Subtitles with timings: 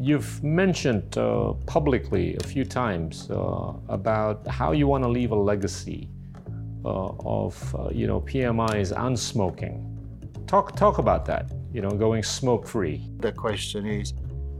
[0.00, 5.36] you've mentioned uh, publicly a few times uh, about how you want to leave a
[5.36, 6.08] legacy
[6.84, 9.86] uh, of uh, you know PMI's unsmoking.
[10.46, 11.52] Talk talk about that.
[11.72, 13.08] You know, going smoke free.
[13.18, 14.14] The question is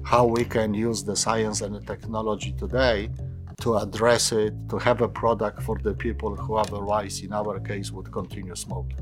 [0.04, 3.10] how we can use the science and the technology today
[3.62, 7.90] to address it, to have a product for the people who otherwise, in our case,
[7.90, 8.98] would continue smoking.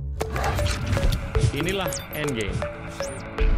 [1.55, 3.58] Inilah Endgame.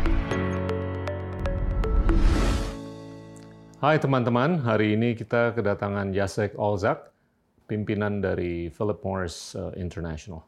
[3.80, 7.16] Hai teman-teman, hari ini kita kedatangan Jacek Olczak,
[7.64, 10.45] pimpinan dari Philip Morris uh, International.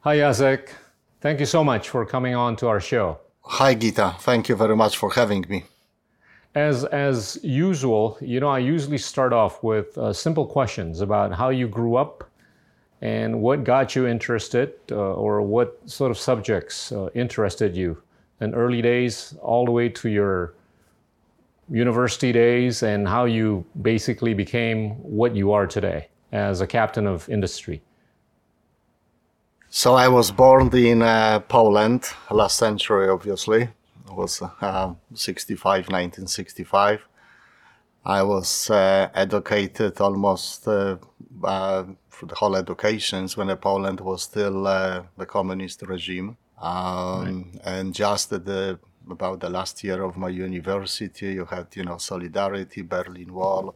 [0.00, 0.72] Hi Jacek,
[1.20, 3.20] thank you so much for coming on to our show.
[3.60, 5.68] Hi Gita, thank you very much for having me.
[6.56, 11.52] As as usual, you know, I usually start off with uh, simple questions about how
[11.52, 12.24] you grew up
[13.04, 18.00] and what got you interested uh, or what sort of subjects uh, interested you
[18.40, 20.56] in early days all the way to your
[21.72, 27.28] university days and how you basically became what you are today as a captain of
[27.28, 27.82] industry.
[29.70, 33.62] So I was born in uh, Poland last century, obviously.
[33.62, 37.00] It was uh, 65, 1965.
[38.04, 40.98] I was uh, educated almost uh,
[41.42, 46.36] uh, for the whole educations when Poland was still uh, the communist regime.
[46.60, 47.60] Um, right.
[47.64, 48.78] And just at the
[49.10, 51.34] about the last year of my university.
[51.34, 53.74] You had, you know, Solidarity, Berlin Wall,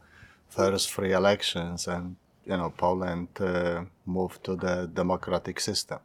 [0.48, 5.98] first free elections, and you know, Poland uh, moved to the democratic system,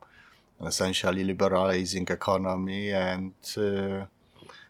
[0.66, 2.92] essentially liberalizing economy.
[2.92, 4.06] And uh,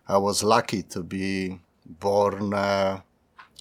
[0.08, 3.00] I was lucky to be born uh,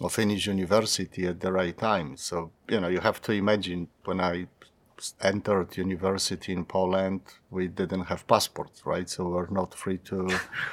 [0.00, 2.16] or finish university at the right time.
[2.16, 4.46] So you know, you have to imagine when I
[5.20, 7.20] entered university in Poland,
[7.50, 9.08] we didn't have passports, right?
[9.08, 10.18] So we we're not free to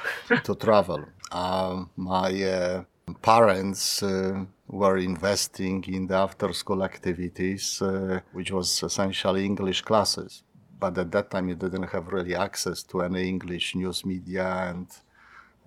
[0.46, 1.04] to travel.
[1.32, 2.84] Um, my uh,
[3.22, 10.42] parents uh, were investing in the after-school activities, uh, which was essentially English classes.
[10.80, 14.86] But at that time, you didn't have really access to any English news media, and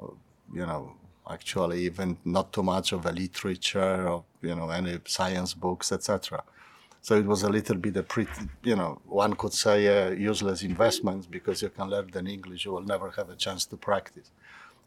[0.01, 0.07] uh,
[0.53, 0.95] you know,
[1.29, 6.43] actually, even not too much of a literature or you know any science books, etc.
[7.01, 10.61] So it was a little bit a pretty, you know, one could say uh, useless
[10.61, 14.29] investments because you can learn in English, you will never have a chance to practice.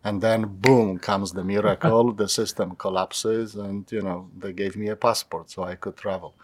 [0.04, 4.88] And then boom comes the miracle, the system collapses, and you know they gave me
[4.88, 6.34] a passport so I could travel.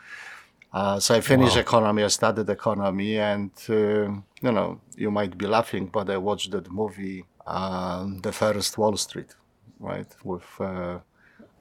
[0.73, 1.63] Uh, so I finished wow.
[1.63, 6.51] economy, I studied economy, and uh, you know you might be laughing, but I watched
[6.53, 9.35] that movie, uh, The First Wall Street,
[9.79, 10.99] right, with uh,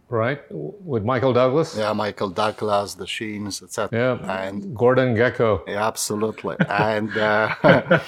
[0.10, 0.40] right?
[0.50, 1.78] With Michael Douglas.
[1.78, 3.90] Yeah, Michael Douglas, the Sheens, etc.
[3.92, 5.68] Yeah, and Gordon Gekko.
[5.68, 6.56] Yeah, absolutely.
[6.68, 7.48] and uh,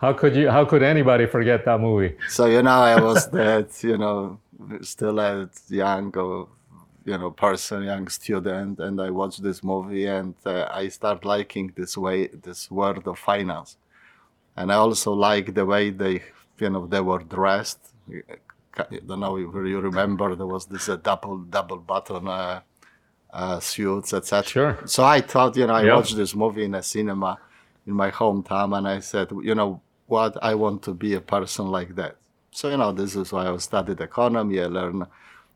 [0.00, 0.50] how could you?
[0.50, 2.16] How could anybody forget that movie?
[2.28, 4.38] So you know, I was that you know
[4.82, 6.12] still a young,
[7.04, 11.72] you know, person, young student, and I watched this movie, and uh, I start liking
[11.76, 13.76] this way, this world of finance,
[14.56, 16.22] and I also like the way they,
[16.58, 17.78] you know, they were dressed
[18.78, 22.60] I don't know if you remember there was this uh, double double button uh,
[23.32, 24.44] uh, suits, etc.
[24.44, 24.78] Sure.
[24.86, 27.38] So I thought, you know, I watched this movie in a cinema
[27.86, 31.66] in my hometown, and I said, you know, what I want to be a person
[31.68, 32.16] like that.
[32.50, 34.60] So you know, this is why I studied economy.
[34.60, 35.06] I learned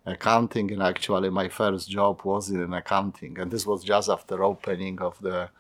[0.06, 5.00] accounting, and actually, my first job was in accounting, and this was just after opening
[5.00, 5.50] of the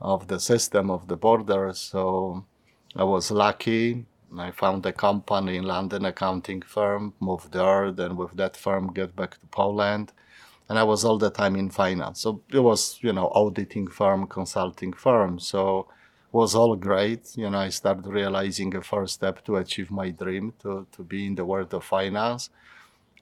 [0.00, 1.72] of the system of the border.
[1.72, 2.44] So
[2.94, 4.04] I was lucky
[4.38, 9.14] I found a company in London, accounting firm, moved there, then with that firm get
[9.16, 10.12] back to Poland.
[10.68, 12.20] And I was all the time in finance.
[12.20, 15.38] So it was, you know, auditing firm, consulting firm.
[15.38, 15.86] So
[16.32, 17.36] was all great.
[17.36, 21.26] You know, I started realizing a first step to achieve my dream to, to be
[21.26, 22.50] in the world of finance.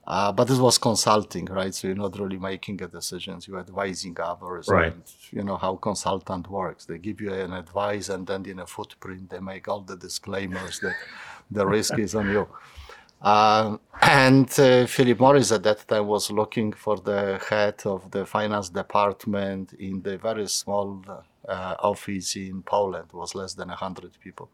[0.07, 1.75] Uh, but this was consulting, right?
[1.75, 3.49] So you're not really making a decisions.
[3.49, 4.69] You're advising others.
[4.69, 4.93] Right.
[4.93, 6.85] And, you know how consultant works.
[6.85, 10.81] They give you an advice, and then in a footprint, they make all the disclaimers
[10.81, 10.97] that
[11.51, 12.47] the risk is on you.
[13.25, 18.27] Uh, and uh, Philip Morris at that time was looking for the head of the
[18.27, 21.03] finance department in the very small
[21.49, 23.07] uh, office in Poland.
[23.09, 24.51] It was less than 100 people.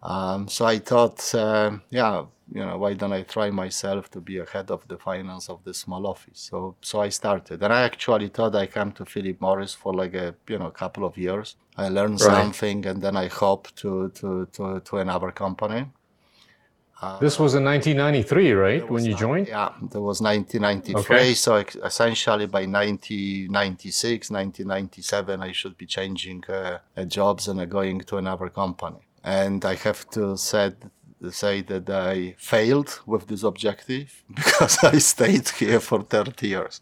[0.00, 4.38] Um, so I thought, uh, yeah, you know, why don't I try myself to be
[4.38, 6.40] a head of the finance of the small office?
[6.50, 10.14] So, so I started, and I actually thought I come to Philip Morris for like
[10.14, 11.56] a you know couple of years.
[11.76, 12.36] I learned right.
[12.36, 15.86] something, and then I hopped to to to, to another company.
[17.00, 18.88] Uh, this was in 1993, right?
[18.88, 19.48] When you joined?
[19.48, 21.00] Yeah, that was 1993.
[21.00, 21.34] Okay.
[21.34, 28.18] So essentially by 1996, 1997, I should be changing uh, jobs and uh, going to
[28.18, 30.90] another company and I have to said
[31.30, 36.80] say that I failed with this objective because I stayed here for 30 years.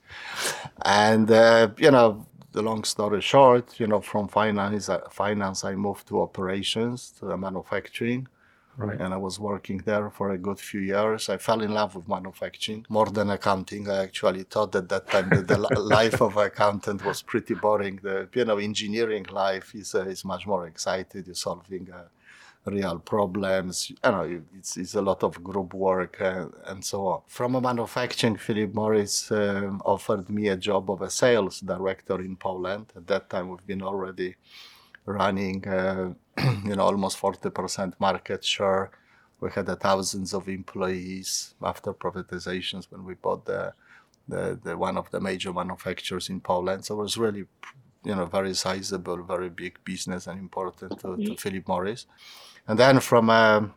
[0.84, 5.74] And, uh, you know, the long story short, you know, from finance, uh, finance I
[5.74, 8.28] moved to operations, to the manufacturing.
[8.76, 8.98] Right.
[8.98, 11.28] And I was working there for a good few years.
[11.28, 13.90] I fell in love with manufacturing more than accounting.
[13.90, 18.00] I actually thought at that time that the life of accountant was pretty boring.
[18.02, 21.24] The you know engineering life is uh, is much more exciting.
[21.26, 22.04] You're solving uh,
[22.66, 23.90] real problems.
[23.90, 27.22] You know, it's, it's a lot of group work uh, and so on.
[27.26, 32.36] From a manufacturing, Philip Morris um, offered me a job of a sales director in
[32.36, 32.92] Poland.
[32.96, 34.36] At that time, we've been already
[35.06, 36.12] running, uh,
[36.64, 38.90] you know, almost 40% market share.
[39.40, 43.72] We had thousands of employees after privatizations when we bought the,
[44.28, 46.84] the, the one of the major manufacturers in Poland.
[46.84, 47.46] So it was really
[48.04, 52.06] you know very sizable, very big business and important to, to Philip Morris.
[52.66, 53.70] And then from a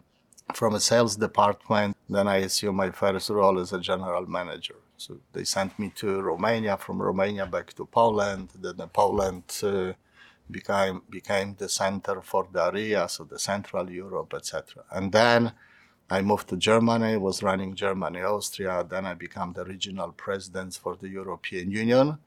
[0.54, 4.76] from a sales department, then I assumed my first role as a general manager.
[4.98, 8.50] So they sent me to Romania, from Romania back to Poland.
[8.60, 9.94] Then Poland uh,
[10.50, 14.84] became became the center for the area, so the Central Europe, etc.
[14.92, 15.54] And then
[16.10, 18.86] I moved to Germany, was running Germany, Austria.
[18.88, 22.18] Then I became the regional president for the European Union.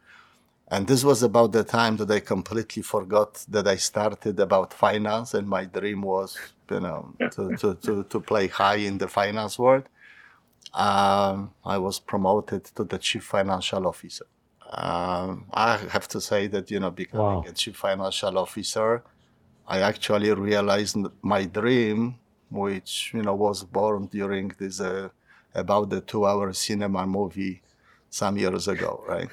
[0.68, 5.34] And this was about the time that I completely forgot that I started about finance,
[5.34, 6.36] and my dream was,
[6.70, 9.84] you know, to, to, to, to play high in the finance world.
[10.74, 14.26] Um, I was promoted to the chief financial officer.
[14.68, 17.44] Um, I have to say that, you know, becoming wow.
[17.46, 19.04] a chief financial officer,
[19.68, 22.16] I actually realized my dream,
[22.50, 25.10] which, you know, was born during this, uh,
[25.54, 27.62] about the two hour cinema movie
[28.10, 29.30] some years ago, right?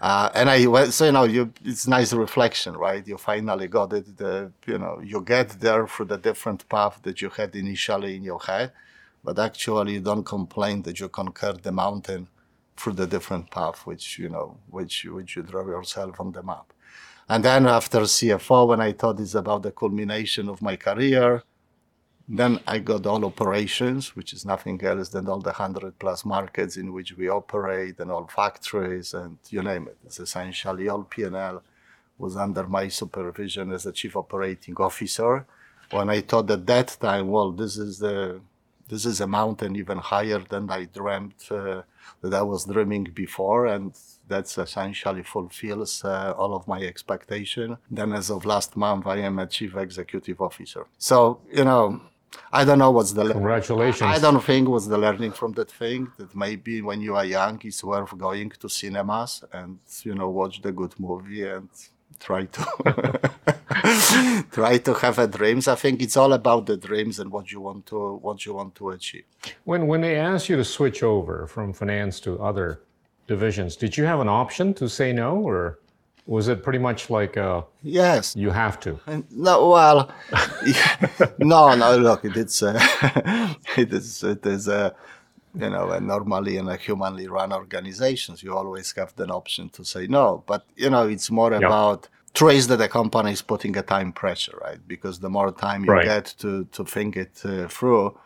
[0.00, 3.06] Uh, and I so you know, you, it's nice reflection, right?
[3.06, 4.16] You finally got it.
[4.16, 8.22] The, you know, you get there through the different path that you had initially in
[8.22, 8.72] your head,
[9.22, 12.28] but actually you don't complain that you conquered the mountain
[12.78, 16.72] through the different path, which you know, which which you draw yourself on the map.
[17.28, 21.42] And then after CFO, when I thought it's about the culmination of my career,
[22.32, 26.76] then I got all operations, which is nothing else than all the 100 plus markets
[26.76, 29.98] in which we operate and all factories and you name it.
[30.06, 31.60] It's essentially all P&L
[32.18, 35.44] was under my supervision as a chief operating officer.
[35.90, 38.40] When I thought at that time, well, this is the
[38.86, 41.82] this is a mountain even higher than I dreamt uh,
[42.22, 43.96] that I was dreaming before, and
[44.26, 47.78] that's essentially fulfills uh, all of my expectation.
[47.88, 50.86] Then, as of last month, I am a chief executive officer.
[50.98, 52.00] So you know,
[52.52, 54.02] I don't know what's the congratulations.
[54.02, 57.60] I don't think what's the learning from that thing that maybe when you are young,
[57.64, 61.68] it's worth going to cinemas and you know watch the good movie and
[62.18, 63.30] try to
[64.52, 65.68] try to have a dreams.
[65.68, 68.74] I think it's all about the dreams and what you want to what you want
[68.76, 69.24] to achieve.
[69.64, 72.82] When when they asked you to switch over from finance to other
[73.26, 75.78] divisions, did you have an option to say no or?
[76.30, 79.00] Was it pretty much like uh, yes, you have to?
[79.30, 80.12] No, well,
[81.40, 81.96] no, no.
[81.96, 82.78] Look, it's uh,
[83.76, 84.90] it is it is uh,
[85.58, 90.06] you know, normally in a humanly run organizations, you always have the option to say
[90.06, 90.44] no.
[90.46, 94.56] But you know, it's more about trace that the company is putting a time pressure,
[94.62, 94.78] right?
[94.86, 96.04] Because the more time you right.
[96.04, 98.16] get to to think it uh, through,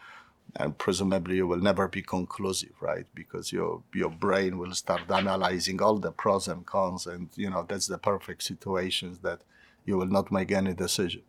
[0.57, 3.07] and presumably you will never be conclusive, right?
[3.15, 7.65] Because your your brain will start analyzing all the pros and cons, and you know
[7.69, 9.41] that's the perfect situations that
[9.85, 11.23] you will not make any decision.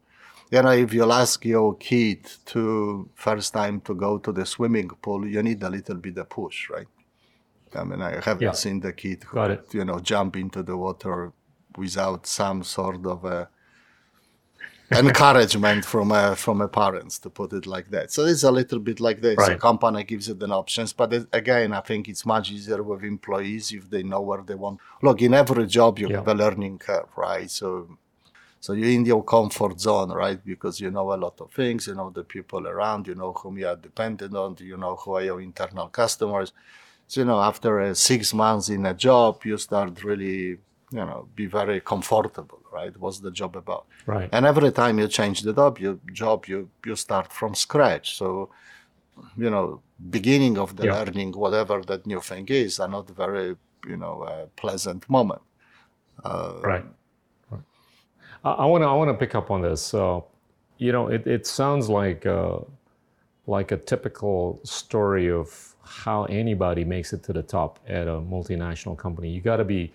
[0.52, 4.90] You know, if you'll ask your kid to first time to go to the swimming
[5.02, 6.88] pool, you need a little bit of push, right?
[7.74, 8.52] I mean, I haven't yeah.
[8.52, 11.34] seen the kid who, you know, jump into the water
[11.76, 13.50] without some sort of a
[14.92, 18.12] encouragement from a, from a parents to put it like that.
[18.12, 19.38] So it's a little bit like this.
[19.38, 19.54] Right.
[19.54, 23.04] The company gives you the options, but it, again, I think it's much easier with
[23.04, 24.80] employees if they know where they want.
[25.02, 26.18] Look, in every job you yeah.
[26.18, 27.50] have a learning curve, right?
[27.50, 27.98] So
[28.66, 30.44] so you're in your comfort zone, right?
[30.44, 33.60] Because you know a lot of things, you know the people around, you know whom
[33.60, 36.52] you are dependent on, you know who are your internal customers.
[37.08, 40.58] So you know after uh, six months in a job, you start really
[40.92, 42.94] you know be very comfortable right?
[43.04, 43.86] What's the job about?
[44.06, 44.30] Right.
[44.36, 45.92] And every time you change the job you
[46.24, 48.08] job you you start from scratch.
[48.20, 48.28] So
[49.44, 49.66] you know
[50.18, 50.96] beginning of the yeah.
[50.96, 53.48] learning whatever that new thing is are not very
[53.92, 55.44] you know uh, pleasant moment.
[56.24, 56.86] Uh, right.
[57.52, 57.66] right.
[58.44, 59.82] I want to i want to pick up on this.
[59.94, 60.02] So
[60.78, 62.60] you know it, it sounds like uh,
[63.58, 65.48] like a typical story of
[65.84, 69.30] how anybody makes it to the top at a multinational company.
[69.36, 69.94] You got to be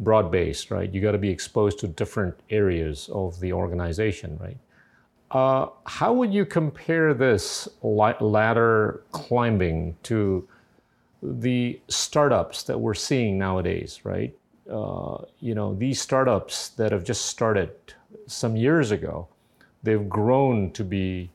[0.00, 0.92] broad based, right?
[0.92, 4.58] You got to be exposed to different areas of the organization, right?
[5.30, 10.48] Uh, how would you compare this ladder climbing to
[11.22, 14.34] the startups that we're seeing nowadays, right?
[14.70, 17.70] Uh, you know, these startups that have just started
[18.26, 19.28] some years ago,
[19.82, 21.30] they've grown to be,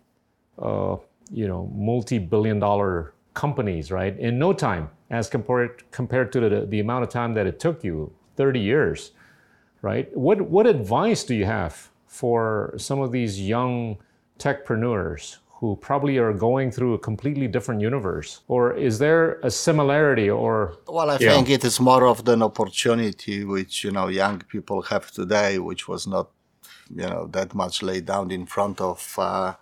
[0.60, 0.96] uh,
[1.32, 4.18] you know, multi-billion dollar companies, right?
[4.20, 7.84] In no time, as compared compared to the, the amount of time that it took
[7.84, 9.12] you, 30 years,
[9.82, 10.16] right?
[10.16, 13.98] What what advice do you have for some of these young
[14.38, 18.42] techpreneurs who probably are going through a completely different universe?
[18.48, 20.54] Or is there a similarity or
[20.88, 25.10] Well, I think it is more of an opportunity which, you know, young people have
[25.12, 26.28] today, which was not,
[26.94, 29.54] you know, that much laid down in front of uh,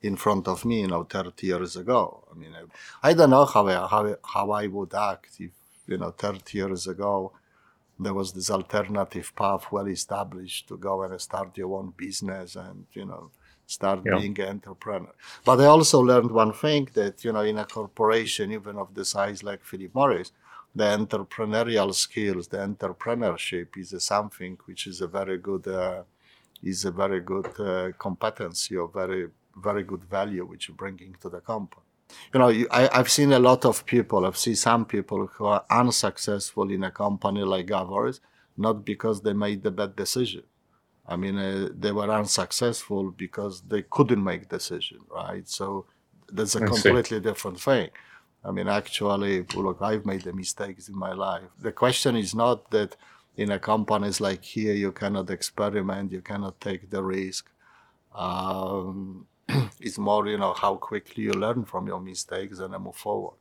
[0.00, 2.24] in front of me, you know, 30 years ago.
[2.30, 5.50] I mean, I, I don't know how I, how, how I would act if,
[5.88, 7.32] you know, 30 years ago
[7.98, 12.86] there was this alternative path well established to go and start your own business and,
[12.92, 13.30] you know,
[13.66, 14.18] start yeah.
[14.18, 15.12] being an entrepreneur.
[15.44, 19.04] But I also learned one thing that, you know, in a corporation, even of the
[19.04, 20.32] size like Philip Morris,
[20.74, 26.02] the entrepreneurial skills, the entrepreneurship is a something which is a very good, uh,
[26.62, 29.28] is a very good uh, competency or very
[29.62, 31.82] very good value which you're bringing to the company.
[32.32, 35.64] You know, I, have seen a lot of people, I've seen some people who are
[35.70, 38.20] unsuccessful in a company like ours,
[38.56, 40.42] not because they made the bad decision.
[41.06, 45.48] I mean, uh, they were unsuccessful because they couldn't make decision, right?
[45.48, 45.86] So
[46.30, 47.90] that's a completely different thing.
[48.44, 51.48] I mean, actually, look, I've made the mistakes in my life.
[51.60, 52.96] The question is not that
[53.36, 57.50] in a companies like here you cannot experiment, you cannot take the risk.
[58.14, 59.26] Um,
[59.80, 63.34] it's more, you know, how quickly you learn from your mistakes and move forward.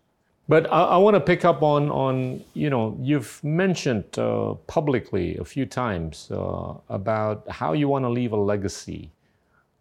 [0.49, 5.37] But I, I want to pick up on, on, you know, you've mentioned uh, publicly
[5.37, 9.11] a few times uh, about how you want to leave a legacy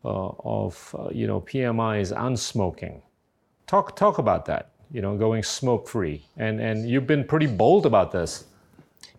[0.04, 3.00] uh, of, uh, you know, PMI's unsmoking.
[3.68, 6.24] Talk, talk about that, you know, going smoke free.
[6.36, 8.46] And, and you've been pretty bold about this.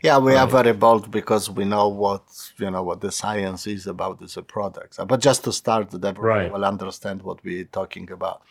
[0.03, 0.41] Yeah, we right.
[0.41, 2.23] are very bold because we know what
[2.59, 4.99] you know what the science is about these products.
[4.99, 6.51] Uh, but just to start, that everyone right.
[6.53, 8.41] will understand what we're talking about.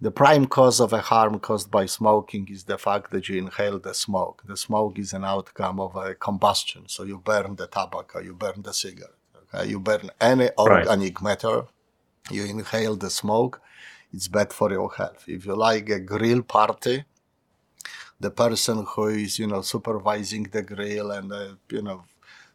[0.00, 3.78] The prime cause of a harm caused by smoking is the fact that you inhale
[3.78, 4.42] the smoke.
[4.44, 6.88] The smoke is an outcome of a combustion.
[6.88, 9.14] So you burn the tobacco, you burn the cigarette,
[9.54, 9.70] okay?
[9.70, 11.24] you burn any organic right.
[11.24, 11.62] matter,
[12.30, 13.62] you inhale the smoke.
[14.12, 15.24] It's bad for your health.
[15.26, 17.04] If you like a grill party,
[18.24, 21.98] the person who is, you know, supervising the grill and, uh, you know,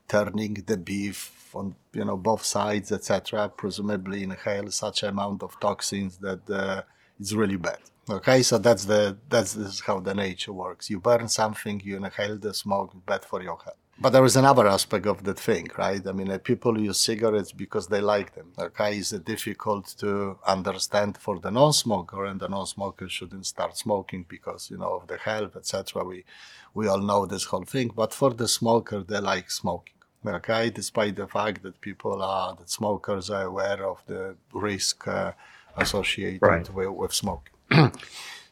[0.07, 1.19] turning the beef
[1.53, 6.81] on, you know, both sides, etc., presumably inhale such amount of toxins that uh,
[7.19, 7.81] it's really bad.
[8.17, 9.01] Okay, so that's the
[9.33, 10.89] that's this is how the nature works.
[10.89, 13.88] You burn something, you inhale the smoke, bad for your health.
[14.01, 16.05] But there is another aspect of that thing, right?
[16.07, 18.53] I mean, uh, people use cigarettes because they like them.
[18.57, 24.71] Okay, it's difficult to understand for the non-smoker, and the non-smoker shouldn't start smoking because
[24.71, 26.05] you know of the health, etc.
[26.05, 26.23] We
[26.73, 27.91] we all know this whole thing.
[27.93, 29.95] But for the smoker, they like smoking.
[30.25, 35.33] Okay, despite the fact that people are that smokers are aware of the risk uh,
[35.75, 36.73] associated right.
[36.73, 37.53] with, with smoking.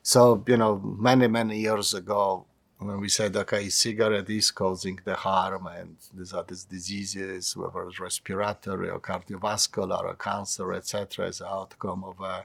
[0.03, 2.45] so you know, many many years ago,
[2.79, 7.87] when we said, okay, cigarette is causing the harm and these are these diseases, whether
[7.87, 12.43] it's respiratory or cardiovascular or cancer, etc., as an outcome of, uh,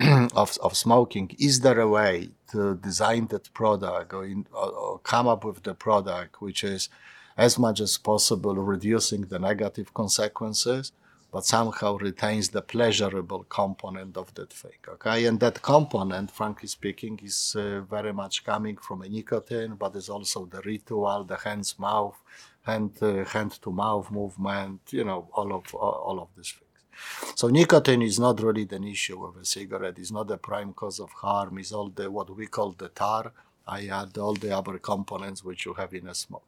[0.34, 4.98] of, of smoking, is there a way to design that product or, in, or, or
[4.98, 6.88] come up with the product which is
[7.36, 10.92] as much as possible reducing the negative consequences
[11.34, 14.78] but somehow retains the pleasurable component of that thing.
[14.88, 19.96] Okay, and that component, frankly speaking, is uh, very much coming from a nicotine, but
[19.96, 22.16] is also the ritual, the hands mouth,
[22.62, 24.80] hand uh, hand to mouth movement.
[24.92, 27.34] You know, all of all, of these things.
[27.34, 29.98] So nicotine is not really an issue with a cigarette.
[29.98, 31.58] It's not the prime cause of harm.
[31.58, 33.32] It's all the what we call the tar
[33.66, 36.46] I add all the other components which you have in a smoke.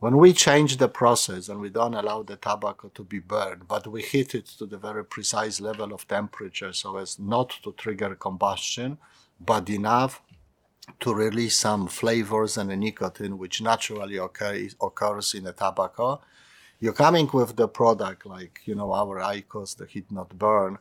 [0.00, 3.86] When we change the process and we don't allow the tobacco to be burned, but
[3.86, 8.14] we heat it to the very precise level of temperature so as not to trigger
[8.16, 8.98] combustion,
[9.40, 10.22] but enough
[11.00, 16.20] to release some flavors and nicotine which naturally occur, occurs in a tobacco,
[16.80, 20.78] you're coming with the product like, you know, our IQOS, the heat not burn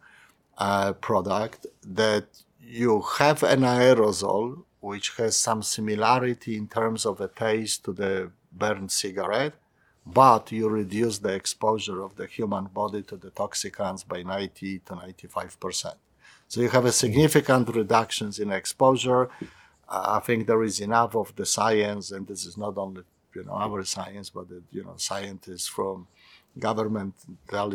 [0.58, 2.26] uh, product that
[2.62, 8.32] you have an aerosol which has some similarity in terms of a taste to the
[8.62, 9.56] burned cigarette,
[10.06, 14.94] but you reduce the exposure of the human body to the toxicants by 90 to
[14.94, 15.96] 95%.
[16.48, 19.30] So you have a significant reductions in exposure.
[19.90, 23.04] I think there is enough of the science, and this is not only
[23.36, 26.08] you know our science, but the, you know scientists from
[26.68, 27.70] governmental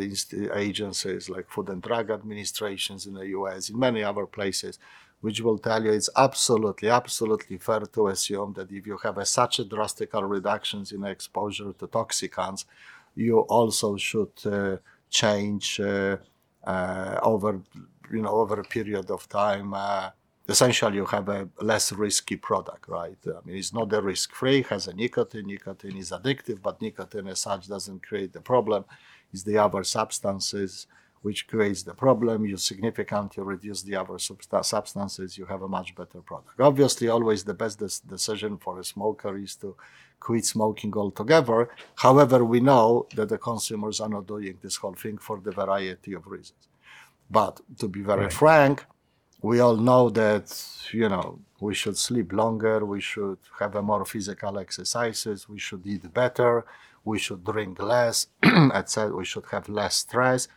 [0.55, 4.79] agencies like Food and Drug Administrations in the US, in many other places,
[5.21, 9.27] which will tell you it's absolutely, absolutely fair to assume that if you have a,
[9.27, 12.65] such a drastic reductions in exposure to toxicants,
[13.15, 14.77] you also should uh,
[15.11, 16.17] change uh,
[16.65, 17.61] uh, over,
[18.13, 19.75] you know, over a period of time.
[19.75, 20.11] Uh,
[20.49, 23.19] essentially, you have a less risky product, right?
[23.27, 25.47] I mean, it's not a risk-free, has a nicotine.
[25.47, 28.85] Nicotine is addictive, but nicotine as such doesn't create the problem.
[29.33, 30.87] It's the other substances
[31.23, 32.47] which creates the problem.
[32.47, 36.59] You significantly reduce the other substances, you have a much better product.
[36.59, 39.77] Obviously, always the best des- decision for a smoker is to
[40.19, 41.69] quit smoking altogether.
[41.97, 46.15] However, we know that the consumers are not doing this whole thing for the variety
[46.15, 46.69] of reasons.
[47.31, 48.33] But to be very right.
[48.33, 48.85] frank,
[49.43, 50.47] we all know that,
[50.93, 55.87] you know, we should sleep longer, we should have a more physical exercises, we should
[55.87, 56.65] eat better,
[57.05, 58.27] we should drink less,
[58.75, 59.17] etc.
[59.17, 60.49] We should have less stress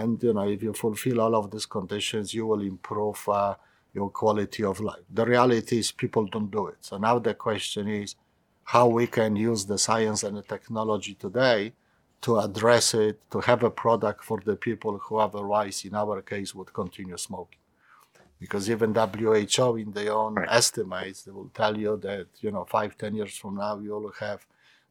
[0.00, 3.54] and you know, if you fulfill all of these conditions, you will improve uh,
[3.92, 5.04] your quality of life.
[5.18, 6.78] The reality is people don't do it.
[6.80, 8.16] So now the question is
[8.64, 11.72] how we can use the science and the technology today
[12.22, 16.54] to address it, to have a product for the people who otherwise, in our case,
[16.54, 17.58] would continue smoking.
[18.40, 20.48] Because even WHO, in their own right.
[20.50, 24.12] estimates, they will tell you that, you know, five, ten years from now, you will
[24.18, 24.44] have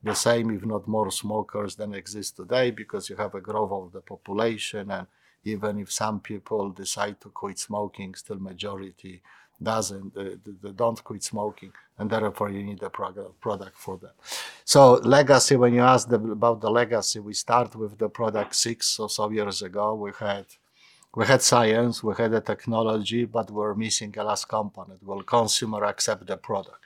[0.04, 3.92] the same, if not more, smokers than exist today because you have a growth of
[3.94, 4.92] the population.
[4.92, 5.08] And
[5.46, 9.22] even if some people decide to quit smoking, still majority
[9.62, 11.72] doesn't, they, don't quit smoking.
[11.98, 14.12] And therefore you need a product for them.
[14.66, 19.10] So legacy, when you ask about the legacy, we start with the product six or
[19.10, 19.96] so years ago.
[19.96, 20.48] We had
[21.16, 25.04] we had science, we had the technology, but we're missing a last component.
[25.04, 26.80] Will consumer accept the product?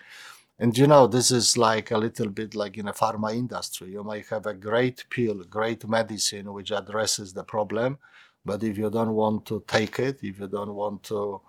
[0.59, 3.91] And you know, this is like a little bit like in a pharma industry.
[3.91, 7.99] You might have a great pill, great medicine which addresses the problem,
[8.43, 11.41] but if you don't want to take it, if you don't want to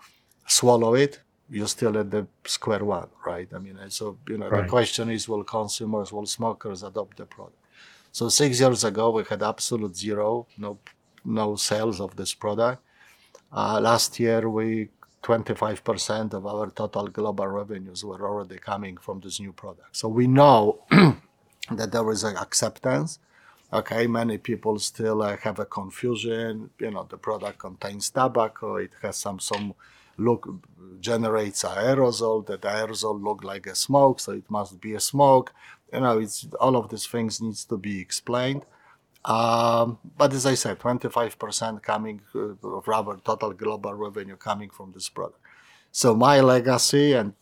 [0.46, 3.48] swallow it, you're still at the square one, right?
[3.54, 4.64] I mean, so you know, right.
[4.64, 7.56] the question is, will consumers, will smokers adopt the product?
[8.12, 10.78] So six years ago, we had absolute zero, no,
[11.24, 12.82] no sales of this product.
[13.50, 14.90] Uh, last year, we
[15.22, 19.96] 25% of our total global revenues were already coming from this new product.
[19.96, 20.80] So we know
[21.70, 23.18] that there is an acceptance.
[23.72, 26.70] Okay, many people still uh, have a confusion.
[26.78, 28.76] You know, the product contains tobacco.
[28.76, 29.74] It has some some
[30.16, 30.48] look
[31.00, 32.46] generates aerosol.
[32.46, 35.52] That aerosol look like a smoke, so it must be a smoke.
[35.92, 38.62] You know, it's all of these things needs to be explained.
[39.24, 44.92] Um, but as I said, 25% coming uh, of our total global revenue coming from
[44.92, 45.40] this product.
[45.90, 47.34] So my legacy and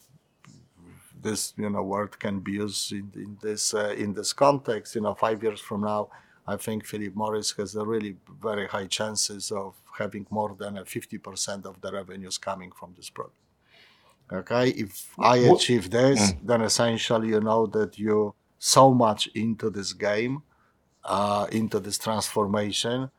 [1.23, 4.95] this you know word can be used in, in this uh, in this context.
[4.95, 6.09] You know, five years from now,
[6.47, 10.85] I think Philip Morris has a really very high chances of having more than a
[10.85, 13.37] 50% of the revenues coming from this product.
[14.33, 16.39] Okay, if I achieve this, mm.
[16.43, 20.43] then essentially you know that you so much into this game
[21.07, 23.11] uh, into this transformation,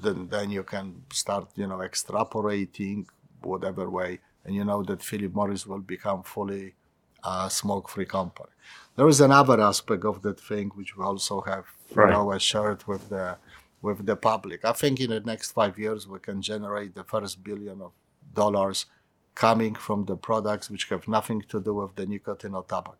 [0.00, 3.06] then then you can start you know extrapolating
[3.42, 6.74] whatever way, and you know that Philip Morris will become fully
[7.22, 8.50] uh, smoke-free company.
[8.96, 12.06] There is another aspect of that thing which we also have right.
[12.06, 13.36] you know shared with the
[13.80, 14.64] with the public.
[14.64, 17.92] I think in the next five years we can generate the first billion of
[18.34, 18.86] dollars
[19.34, 22.98] coming from the products which have nothing to do with the nicotine or tobacco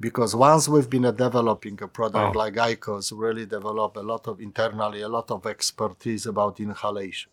[0.00, 2.38] because once we've been developing a product oh.
[2.38, 7.30] like IQOS, really develop a lot of internally, a lot of expertise about inhalation,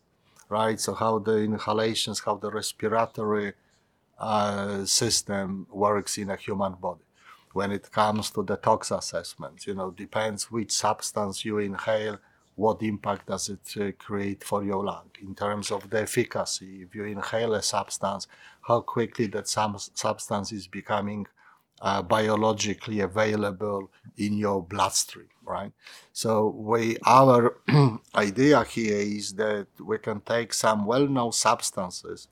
[0.49, 0.79] right?
[0.79, 3.53] So how the inhalations, how the respiratory
[4.19, 7.05] uh, system works in a human body.
[7.53, 12.19] When it comes to the tox assessments, you know, depends which substance you inhale,
[12.55, 16.81] what impact does it uh, create for your lung in terms of the efficacy.
[16.81, 18.27] If you inhale a substance,
[18.61, 21.27] how quickly that some substance is becoming
[21.81, 25.71] uh, biologically available in your bloodstream, right?
[26.13, 27.57] So we, our
[28.15, 32.27] idea here is that we can take some well-known substances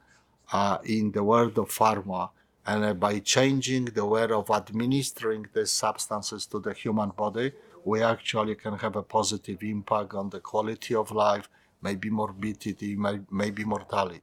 [0.52, 2.30] uh, in the world of pharma
[2.68, 7.52] and uh, by changing the way of administering these substances to the human body,
[7.84, 11.48] we actually can have a positive impact on the quality of life,
[11.82, 14.22] maybe morbidity, may, maybe mortality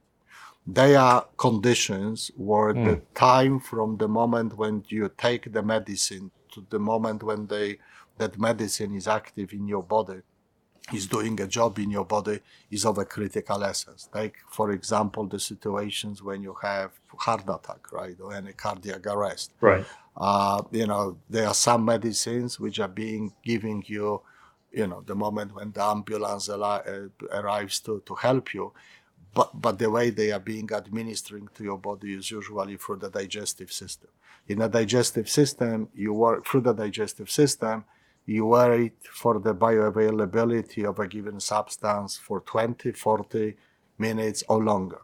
[0.65, 2.85] they are conditions where mm.
[2.85, 7.77] the time from the moment when you take the medicine to the moment when they
[8.17, 10.21] that medicine is active in your body
[10.93, 14.09] is doing a job in your body is of a critical essence.
[14.13, 19.53] Like, for example, the situations when you have heart attack, right, or any cardiac arrest.
[19.61, 19.85] Right.
[20.17, 24.21] Uh, you know, there are some medicines which are being giving you
[24.73, 28.73] you know, the moment when the ambulance uh, arrives to, to help you.
[29.33, 33.09] But, but the way they are being administering to your body is usually through the
[33.09, 34.09] digestive system.
[34.47, 37.85] In the digestive system, you work through the digestive system,
[38.25, 43.55] you wait for the bioavailability of a given substance for 20, 40
[43.97, 45.01] minutes or longer.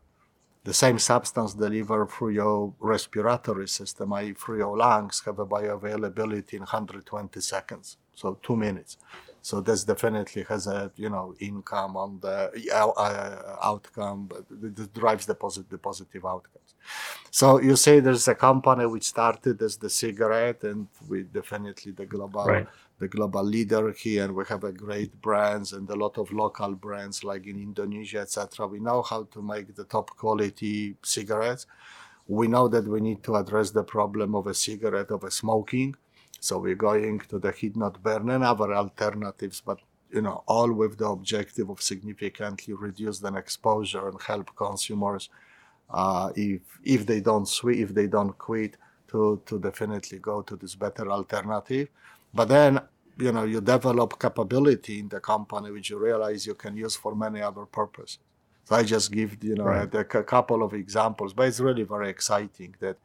[0.64, 6.54] The same substance delivered through your respiratory system, i.e., through your lungs, have a bioavailability
[6.54, 8.98] in 120 seconds, so two minutes.
[9.42, 15.26] So this definitely has a you know income on the uh, outcome, but it drives
[15.26, 16.74] the positive, the positive outcomes.
[17.32, 22.06] So you say there's a company which started as the cigarette, and we definitely the
[22.06, 22.68] global right.
[23.00, 26.74] the global leader here, and we have a great brands and a lot of local
[26.74, 28.68] brands like in Indonesia, etc.
[28.68, 31.66] We know how to make the top quality cigarettes.
[32.28, 35.96] We know that we need to address the problem of a cigarette of a smoking
[36.40, 39.80] so we're going to the heat not burn and other alternatives, but
[40.12, 45.30] you know, all with the objective of significantly reduce the exposure and help consumers
[45.92, 50.56] uh, if if they don't switch, if they don't quit, to to definitely go to
[50.56, 51.90] this better alternative.
[52.34, 52.82] But then
[53.18, 57.16] you know you develop capability in the company which you realize you can use for
[57.16, 58.20] many other purposes.
[58.66, 59.94] So I just give you know right.
[59.94, 62.98] a, a, couple of examples, but it's really very exciting that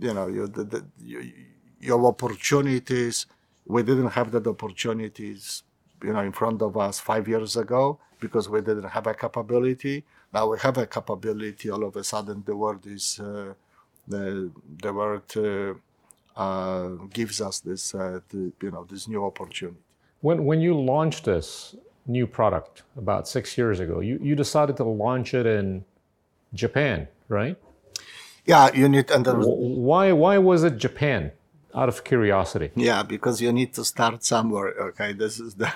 [0.00, 1.32] you know you, the, the, you
[1.80, 3.26] your opportunities.
[3.66, 5.62] We didn't have that opportunities,
[6.02, 10.04] you know, in front of us five years ago because we didn't have a capability.
[10.32, 11.70] Now we have a capability.
[11.70, 13.54] All of a sudden, the world is uh,
[14.06, 14.50] the
[14.82, 15.74] the world uh,
[16.36, 19.78] uh, gives us this, uh, the, you know, this new opportunity.
[20.20, 21.74] When when you launched this
[22.06, 25.84] new product about six years ago, you you decided to launch it in
[26.54, 27.56] Japan, right?
[28.44, 31.32] Yeah, you need and why why was it Japan?
[31.74, 32.70] Out of curiosity.
[32.74, 34.68] Yeah, because you need to start somewhere.
[34.88, 35.70] Okay, this is the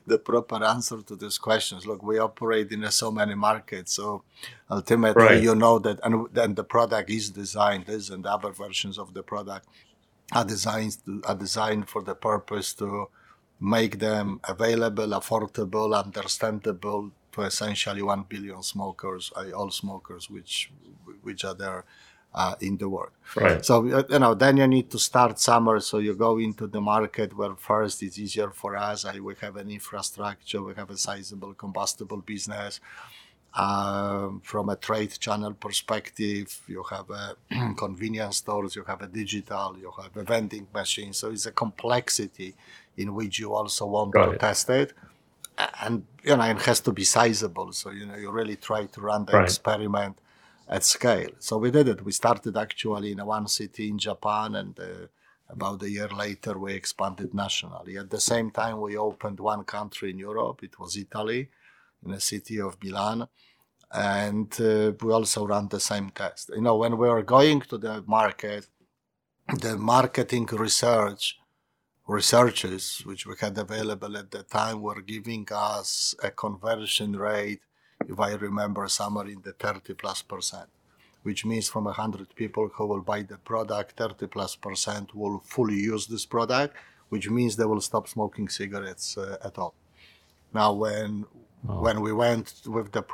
[0.06, 1.86] the proper answer to these questions.
[1.86, 4.22] Look, we operate in so many markets, so
[4.70, 5.42] ultimately right.
[5.42, 7.86] you know that, and then the product is designed.
[7.86, 9.66] This and other versions of the product
[10.32, 13.08] are designed to, are designed for the purpose to
[13.60, 20.70] make them available, affordable, understandable to essentially one billion smokers, uh, all smokers, which
[21.22, 21.84] which are there
[22.38, 23.14] uh, in the world.
[23.34, 23.64] Right.
[23.64, 25.80] So uh, you know, then you need to start somewhere.
[25.80, 29.04] So you go into the market where first it's easier for us.
[29.04, 32.80] I, we have an infrastructure, we have a sizable combustible business.
[33.54, 37.36] Um, from a trade channel perspective, you have a
[37.76, 41.12] convenience stores, you have a digital, you have a vending machine.
[41.12, 42.54] So it's a complexity
[42.96, 44.40] in which you also want Got to it.
[44.40, 44.92] test it.
[45.82, 47.72] And you know, it has to be sizable.
[47.72, 49.44] So you know, you really try to run the right.
[49.44, 50.18] experiment
[50.68, 51.30] at scale.
[51.38, 52.04] So we did it.
[52.04, 55.06] We started actually in one city in Japan, and uh,
[55.48, 57.96] about a year later, we expanded nationally.
[57.96, 60.62] At the same time, we opened one country in Europe.
[60.62, 61.48] It was Italy,
[62.04, 63.28] in the city of Milan.
[63.90, 66.50] And uh, we also ran the same test.
[66.54, 68.68] You know, when we were going to the market,
[69.60, 71.38] the marketing research
[72.06, 77.60] researchers which we had available at the time were giving us a conversion rate
[78.08, 80.68] if I remember, somewhere in the 30 plus percent,
[81.22, 85.76] which means from 100 people who will buy the product, 30 plus percent will fully
[85.76, 86.74] use this product,
[87.10, 89.74] which means they will stop smoking cigarettes uh, at all.
[90.54, 91.26] Now, when
[91.68, 91.80] oh.
[91.80, 93.04] when we went with the,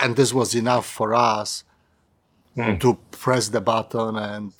[0.00, 1.64] and this was enough for us
[2.56, 2.80] mm.
[2.80, 4.52] to press the button and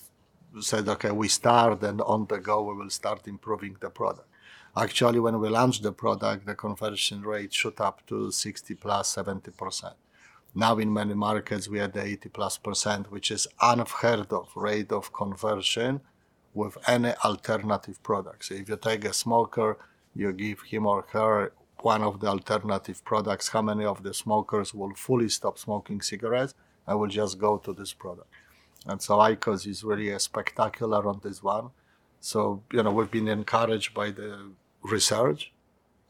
[0.60, 4.29] said, okay, we start, and on the go we will start improving the product.
[4.76, 9.94] Actually, when we launched the product, the conversion rate shot up to 60 70%.
[10.54, 14.92] Now in many markets, we had the 80 plus percent, which is unheard of rate
[14.92, 16.00] of conversion
[16.54, 18.50] with any alternative products.
[18.50, 19.76] If you take a smoker,
[20.14, 21.52] you give him or her
[21.82, 26.54] one of the alternative products, how many of the smokers will fully stop smoking cigarettes
[26.86, 28.28] and will just go to this product?
[28.86, 31.70] And so IQOS is really spectacular on this one.
[32.20, 34.52] So, you know, we've been encouraged by the
[34.82, 35.52] research,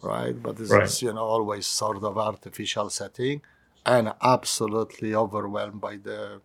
[0.03, 0.41] right?
[0.41, 0.83] But this right.
[0.83, 3.43] is, you know, always sort of artificial setting
[3.87, 6.41] and absolutely overwhelmed by the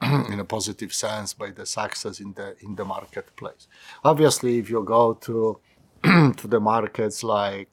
[0.02, 3.68] in a positive sense by the success in the in the marketplace.
[4.02, 5.60] Obviously, if you go to
[6.02, 7.68] to the markets like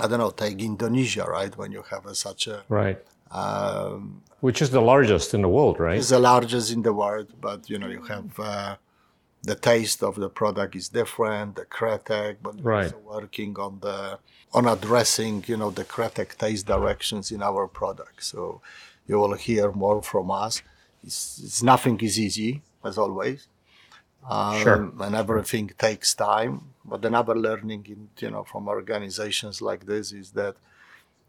[0.00, 1.56] I don't know, take Indonesia, right?
[1.56, 2.98] When you have a, such a right,
[3.30, 5.98] um, which is the largest in the world, right?
[5.98, 8.76] It's the largest in the world, but you know you have uh,
[9.44, 12.84] the taste of the product is different, the Kretek, but we're right.
[12.84, 14.18] also working on the
[14.52, 18.22] on addressing, you know, the Kretek taste directions in our product.
[18.22, 18.60] So
[19.06, 20.62] you will hear more from us.
[21.02, 23.48] It's, it's nothing is easy, as always.
[24.28, 24.92] Um, sure.
[25.00, 26.54] And everything takes time.
[26.84, 30.56] But another learning in you know from organizations like this is that,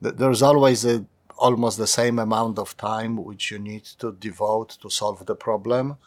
[0.01, 1.06] that there's always a
[1.38, 5.97] almost the same amount of time which you need to devote to solve the problem.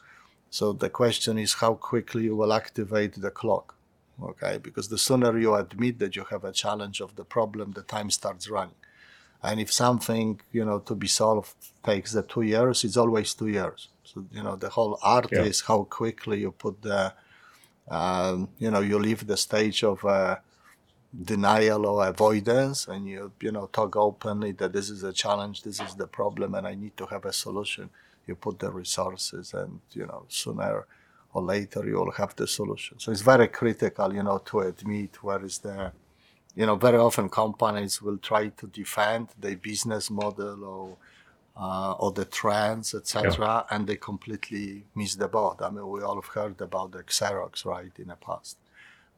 [0.50, 3.74] So the question is how quickly you will activate the clock.
[4.20, 7.82] Okay, because the sooner you admit that you have a challenge of the problem, the
[7.82, 8.74] time starts running.
[9.42, 13.46] And if something, you know, to be solved takes the two years, it's always two
[13.46, 13.88] years.
[14.02, 15.42] So, you know, the whole art yeah.
[15.42, 17.14] is how quickly you put the,
[17.88, 20.37] um, you know, you leave the stage of uh,
[21.22, 25.80] denial or avoidance and you, you know, talk openly that this is a challenge, this
[25.80, 27.90] is the problem, and I need to have a solution.
[28.28, 30.86] You put the resources and, you know, sooner
[31.32, 32.98] or later you will have the solution.
[32.98, 35.92] So it's very critical, you know, to admit where is the,
[36.54, 40.96] you know, very often companies will try to defend their business model or
[41.60, 43.62] uh, or the trends, etc., yeah.
[43.70, 45.56] and they completely miss the boat.
[45.60, 48.58] I mean, we all have heard about the Xerox, right, in the past,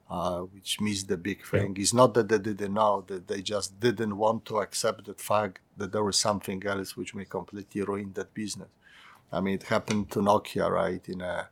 [0.09, 1.75] uh, which missed the big thing.
[1.75, 1.81] Yeah.
[1.83, 5.59] It's not that they didn't know, that they just didn't want to accept the fact
[5.77, 8.69] that there was something else which may completely ruin that business.
[9.31, 11.47] I mean, it happened to Nokia, right, in a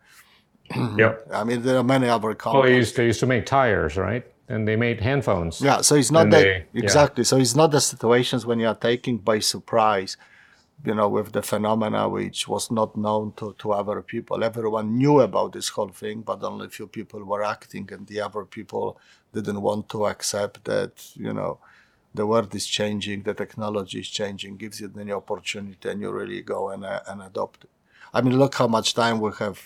[0.98, 1.16] yeah.
[1.34, 2.66] I mean, there are many other companies.
[2.66, 4.26] Oh, they used, to, used to make tires, right?
[4.48, 5.62] And they made handphones.
[5.62, 7.22] Yeah, so it's not that they, exactly.
[7.22, 7.28] Yeah.
[7.28, 10.18] So it's not the situations when you are taken by surprise,
[10.84, 14.44] you know, with the phenomena which was not known to, to other people.
[14.44, 18.22] Everyone knew about this whole thing, but only a few people were acting, and the
[18.22, 19.00] other people
[19.34, 21.60] didn't want to accept that, you know,
[22.20, 26.10] the world is changing, the technology is changing, gives you the new opportunity, and you
[26.12, 27.70] really go and, uh, and adopt it.
[28.16, 29.60] I mean, look how much time we have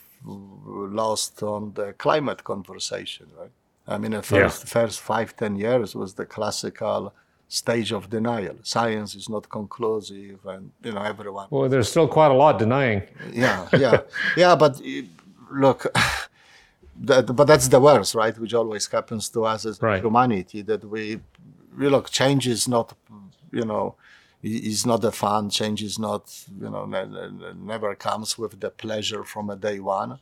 [1.03, 3.55] lost on the climate conversation, right?
[3.93, 4.69] I mean, the first, yeah.
[4.77, 7.13] first five, ten years was the classical
[7.47, 8.57] stage of denial.
[8.63, 11.47] Science is not conclusive, and you know everyone.
[11.49, 13.01] Well, there's still quite a lot denying.
[13.45, 13.97] Yeah, yeah,
[14.41, 14.55] yeah.
[14.63, 14.73] But
[15.51, 15.81] look,
[17.09, 18.35] that, but that's the worst, right?
[18.37, 20.01] Which always happens to us as right.
[20.01, 20.61] humanity.
[20.61, 21.19] That we, we
[21.77, 22.93] look, change is not,
[23.51, 23.95] you know,
[24.41, 25.49] is not a fun.
[25.49, 26.23] Change is not,
[26.59, 30.19] you know, ne- never comes with the pleasure from a day one.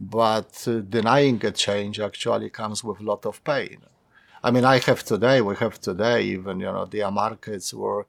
[0.00, 3.78] But uh, denying a change actually comes with a lot of pain.
[4.42, 8.06] I mean, I have today, we have today even, you know, there are markets where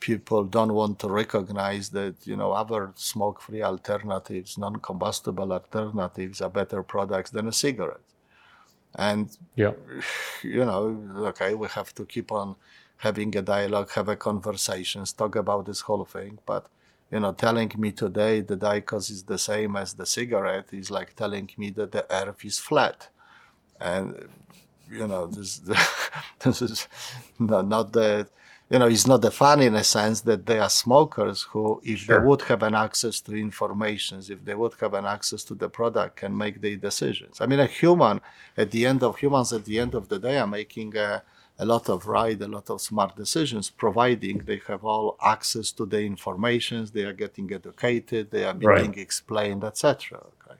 [0.00, 6.82] people don't want to recognize that, you know, other smoke-free alternatives, non-combustible alternatives are better
[6.82, 8.00] products than a cigarette.
[8.94, 9.72] And, yeah.
[10.42, 10.98] you know,
[11.28, 12.56] okay, we have to keep on
[12.98, 16.38] having a dialogue, have a conversations, talk about this whole thing.
[16.44, 16.66] But
[17.10, 21.16] you know, telling me today that IQOS is the same as the cigarette is like
[21.16, 23.08] telling me that the earth is flat.
[23.80, 24.28] And
[24.90, 25.60] you know, this
[26.40, 26.88] this is
[27.38, 28.28] not, not the
[28.70, 32.00] you know, it's not the fun in a sense that they are smokers who, if
[32.00, 32.20] sure.
[32.20, 35.68] they would have an access to information, if they would have an access to the
[35.68, 37.40] product, can make their decisions.
[37.40, 38.20] I mean, a human,
[38.56, 41.20] at the end of humans, at the end of the day, are making a,
[41.58, 45.84] a lot of right, a lot of smart decisions, providing they have all access to
[45.84, 48.98] the information, they are getting educated, they are being right.
[48.98, 50.18] explained, etc.
[50.18, 50.58] Okay,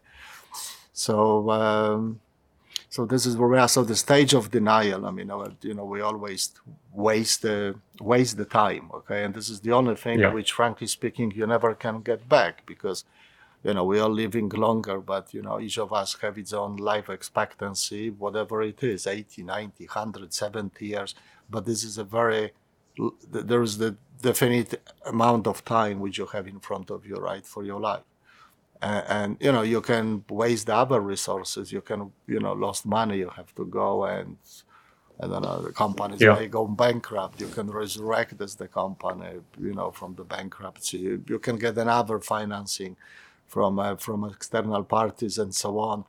[0.92, 2.18] so um,
[2.90, 3.68] so this is where we are.
[3.68, 5.07] So the stage of denial.
[5.07, 5.31] I mean,
[5.62, 6.53] you know, we always
[6.92, 8.90] waste the waste the time.
[8.92, 10.33] Okay, and this is the only thing yeah.
[10.33, 13.05] which, frankly speaking, you never can get back because
[13.62, 16.76] you know, we are living longer, but, you know, each of us have its own
[16.76, 21.14] life expectancy, whatever it is, 80, 90, 170 years.
[21.48, 22.53] But this is a very,
[23.31, 27.44] there is the definite amount of time which you have in front of you, right,
[27.44, 28.03] for your life.
[28.82, 31.70] And, and, you know, you can waste other resources.
[31.70, 33.18] You can, you know, lost money.
[33.18, 34.36] You have to go and,
[35.22, 36.34] I don't know, the companies yeah.
[36.34, 37.40] may go bankrupt.
[37.40, 40.98] You can resurrect as the company, you know, from the bankruptcy.
[40.98, 42.96] You, you can get another financing
[43.50, 46.04] from uh, from external parties and so on.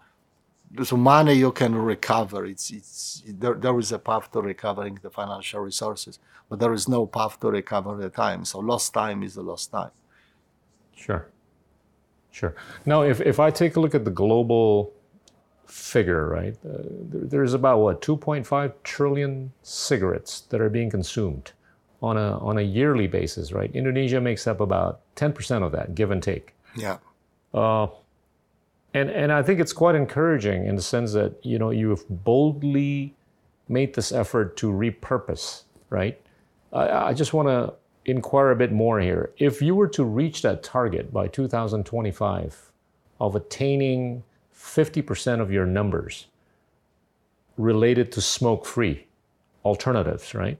[0.83, 2.45] So money you can recover.
[2.45, 6.87] It's it's there, there is a path to recovering the financial resources, but there is
[6.87, 8.45] no path to recover the time.
[8.45, 9.91] So lost time is a lost time.
[10.95, 11.27] Sure,
[12.31, 12.55] sure.
[12.85, 14.93] Now, if if I take a look at the global
[15.65, 21.51] figure, right, uh, there, there's about what 2.5 trillion cigarettes that are being consumed
[22.01, 23.71] on a on a yearly basis, right?
[23.73, 26.53] Indonesia makes up about 10% of that, give and take.
[26.75, 26.97] Yeah.
[27.53, 27.87] Uh,
[28.93, 33.15] and and I think it's quite encouraging in the sense that you know you've boldly
[33.69, 36.19] made this effort to repurpose, right?
[36.73, 37.73] I, I just want to
[38.05, 39.31] inquire a bit more here.
[39.37, 42.71] If you were to reach that target by 2025
[43.19, 44.23] of attaining
[44.55, 46.27] 50% of your numbers
[47.57, 49.07] related to smoke-free
[49.65, 50.57] alternatives, right?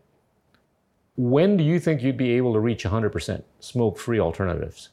[1.18, 4.90] When do you think you'd be able to reach 100% smoke-free alternatives?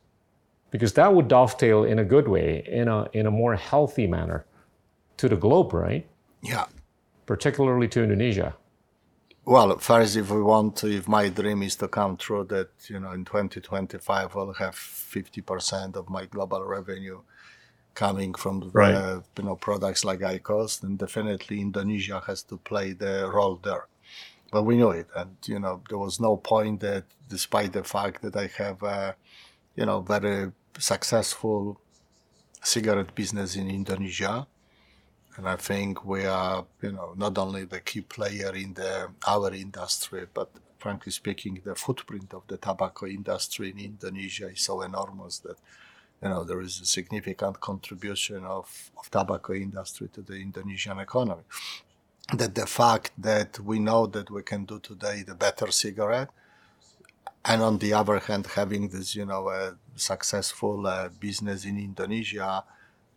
[0.70, 4.44] because that would dovetail in a good way, in a in a more healthy manner,
[5.16, 6.06] to the globe, right?
[6.42, 6.66] Yeah.
[7.26, 8.54] particularly to Indonesia?
[9.48, 13.00] Well, first, if we want to, if my dream is to come true, that you
[13.00, 17.22] know, in 2025, I'll have 50% of my global revenue
[17.94, 18.94] coming from right.
[18.94, 23.86] uh, you know products like IQOS, then definitely Indonesia has to play the role there.
[24.52, 28.20] But we knew it, and you know, there was no point that, despite the fact
[28.20, 29.16] that I have, a,
[29.76, 31.80] you know, very successful
[32.62, 34.46] cigarette business in Indonesia
[35.38, 39.54] and I think we are, you know, not only the key player in the our
[39.54, 45.38] industry, but frankly speaking, the footprint of the tobacco industry in Indonesia is so enormous
[45.38, 45.56] that,
[46.20, 51.42] you know, there is a significant contribution of, of tobacco industry to the Indonesian economy.
[52.34, 56.30] That the fact that we know that we can do today the better cigarette,
[57.44, 62.64] and on the other hand, having this, you know, a successful uh, business in Indonesia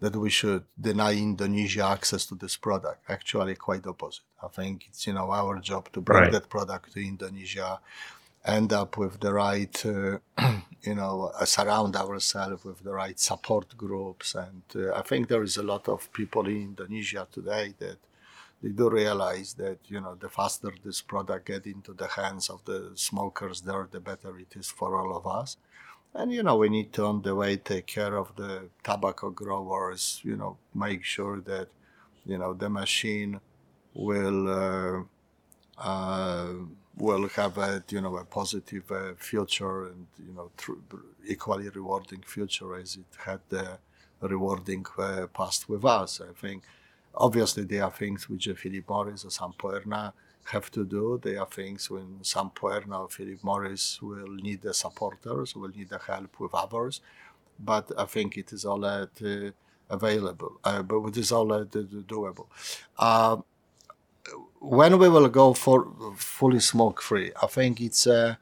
[0.01, 2.99] that we should deny Indonesia access to this product.
[3.07, 4.23] Actually, quite opposite.
[4.43, 6.31] I think it's you know our job to bring right.
[6.31, 7.79] that product to Indonesia,
[8.43, 10.17] end up with the right, uh,
[10.81, 15.43] you know, uh, surround ourselves with the right support groups, and uh, I think there
[15.43, 17.99] is a lot of people in Indonesia today that
[18.63, 22.65] they do realize that you know the faster this product get into the hands of
[22.65, 25.57] the smokers there, the better it is for all of us
[26.13, 30.19] and you know we need to on the way take care of the tobacco growers
[30.24, 31.67] you know make sure that
[32.26, 33.39] you know the machine
[33.93, 35.02] will uh,
[35.78, 36.54] uh,
[36.97, 40.52] will have a you know a positive uh, future and you know
[41.28, 43.80] equally rewarding future as it had the
[44.21, 46.21] rewarding uh, past with us.
[46.21, 46.63] I think
[47.15, 50.13] obviously there are things which Philip Morris or Sampoerna
[50.45, 51.19] have to do.
[51.21, 55.99] There are things when Sampoerna or Philip Morris will need the supporters, will need the
[55.99, 57.01] help with others.
[57.60, 59.06] But I think it is all uh,
[59.89, 62.47] available, uh, but it is all uh, doable.
[62.97, 63.38] Uh,
[64.60, 68.36] when we will go for fully smoke free, I think it's uh,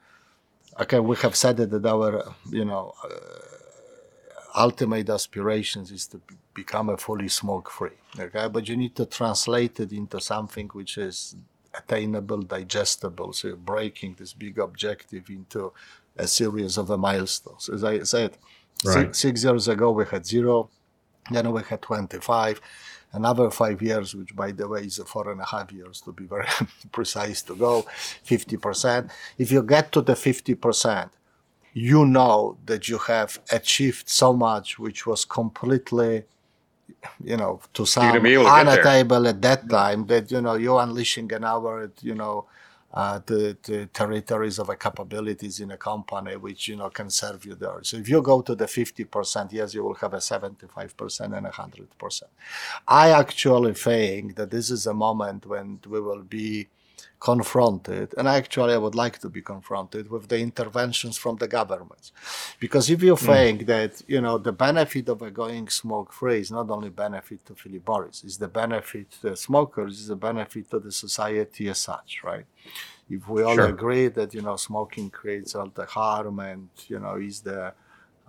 [0.80, 1.00] okay.
[1.00, 6.20] We have said that our you know uh, ultimate aspirations is to
[6.54, 7.98] become a fully smoke free.
[8.18, 11.36] Okay, but you need to translate it into something which is
[11.74, 13.32] attainable, digestible.
[13.32, 15.72] So you're breaking this big objective into
[16.16, 17.68] a series of milestones.
[17.68, 18.36] As I said,
[18.84, 19.14] right.
[19.14, 20.70] six, six, years ago we had zero,
[21.30, 22.60] then we had 25,
[23.12, 26.24] another five years, which by the way is four and a half years to be
[26.24, 26.46] very
[26.92, 27.86] precise to go,
[28.26, 29.10] 50%.
[29.38, 31.10] If you get to the 50%,
[31.72, 36.24] you know that you have achieved so much which was completely
[37.22, 41.90] you know, to some unattainable at that time that, you know, you're unleashing an hour,
[42.02, 42.46] you know,
[42.92, 47.44] uh, the, the territories of a capabilities in a company which, you know, can serve
[47.44, 47.78] you there.
[47.82, 51.50] So if you go to the 50%, yes, you will have a 75% and a
[51.50, 52.22] 100%.
[52.88, 56.68] I actually think that this is a moment when we will be
[57.20, 62.12] confronted, and actually I would like to be confronted with the interventions from the governments.
[62.58, 63.18] Because if you mm.
[63.18, 67.44] think that, you know, the benefit of a going smoke free is not only benefit
[67.44, 71.68] to Philip Morris, it's the benefit to the smokers, it's the benefit to the society
[71.68, 72.46] as such, right?
[73.10, 73.66] If we all sure.
[73.66, 77.74] agree that, you know, smoking creates all the harm and, you know, is the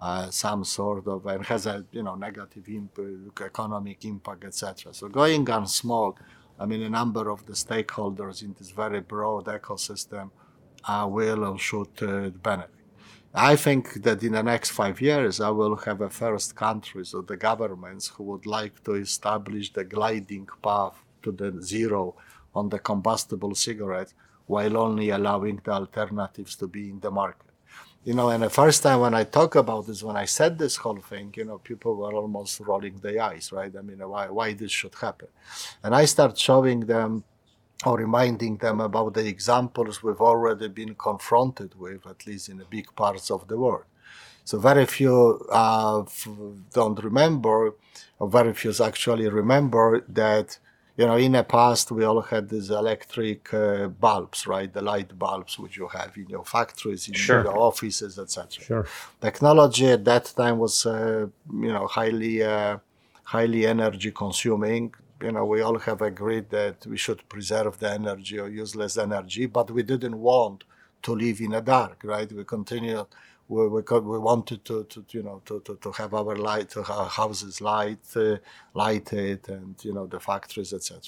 [0.01, 4.91] uh, some sort of and has a you know negative impact, economic impact, etc.
[4.95, 6.19] So going on smoke
[6.61, 10.29] I mean, a number of the stakeholders in this very broad ecosystem
[10.87, 12.85] uh, will or should uh, benefit.
[13.33, 17.23] I think that in the next five years, I will have a first countries or
[17.23, 22.15] the governments who would like to establish the gliding path to the zero
[22.53, 24.13] on the combustible cigarette
[24.45, 27.50] while only allowing the alternatives to be in the market
[28.03, 30.77] you know, and the first time when I talk about this, when I said this
[30.77, 33.71] whole thing, you know, people were almost rolling their eyes, right?
[33.77, 35.27] I mean, why, why this should happen?
[35.83, 37.23] And I start showing them
[37.85, 42.65] or reminding them about the examples we've already been confronted with, at least in the
[42.65, 43.85] big parts of the world.
[44.43, 46.03] So very few uh,
[46.73, 47.75] don't remember,
[48.19, 50.57] or very few actually remember that
[50.97, 54.71] you know, in the past, we all had these electric uh, bulbs, right?
[54.71, 57.43] The light bulbs which you have in your factories, in sure.
[57.43, 58.63] your offices, etc.
[58.63, 58.87] Sure.
[59.21, 62.77] Technology at that time was, uh, you know, highly, uh,
[63.23, 64.93] highly energy consuming.
[65.21, 68.97] You know, we all have agreed that we should preserve the energy or use less
[68.97, 70.65] energy, but we didn't want
[71.03, 72.31] to live in the dark, right?
[72.31, 73.07] We continued
[73.51, 76.83] We, we, we wanted to, to, you know, to, to, to have our light, to
[76.83, 78.37] have houses light, uh,
[78.73, 80.99] lighted and, you know, the factories, etc.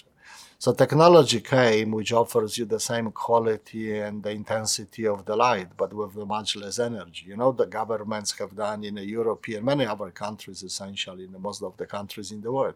[0.60, 5.70] So technology came, which offers you the same quality and the intensity of the light,
[5.78, 7.28] but with much less energy.
[7.28, 11.64] You know, the governments have done in Europe and many other countries, essentially, in most
[11.64, 12.76] of the countries in the world.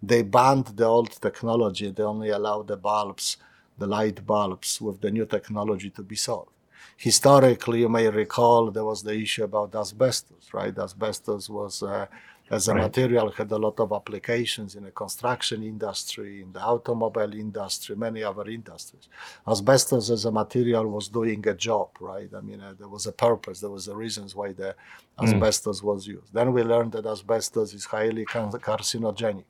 [0.00, 1.90] They banned the old technology.
[1.90, 3.36] They only allow the bulbs,
[3.76, 6.50] the light bulbs with the new technology to be sold
[6.98, 10.76] historically, you may recall there was the issue about asbestos, right?
[10.76, 12.06] Asbestos was, uh,
[12.50, 12.82] as a right.
[12.82, 18.24] material, had a lot of applications in the construction industry, in the automobile industry, many
[18.24, 19.08] other industries.
[19.46, 22.30] Asbestos as a material was doing a job, right?
[22.36, 24.74] I mean, uh, there was a purpose, there was a reasons why the
[25.20, 25.24] mm.
[25.24, 26.34] asbestos was used.
[26.34, 29.44] Then we learned that asbestos is highly carcinogenic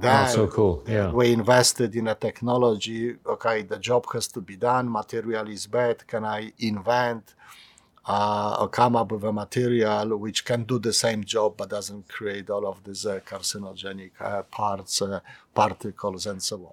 [0.00, 0.84] then oh, so cool.
[0.86, 1.10] Yeah.
[1.10, 3.16] We invested in a technology.
[3.26, 4.90] Okay, the job has to be done.
[4.90, 6.06] Material is bad.
[6.06, 7.34] Can I invent
[8.08, 12.08] uh, or come up with a material which can do the same job but doesn't
[12.08, 15.20] create all of these uh, carcinogenic uh, parts, uh,
[15.54, 16.72] particles, and so on.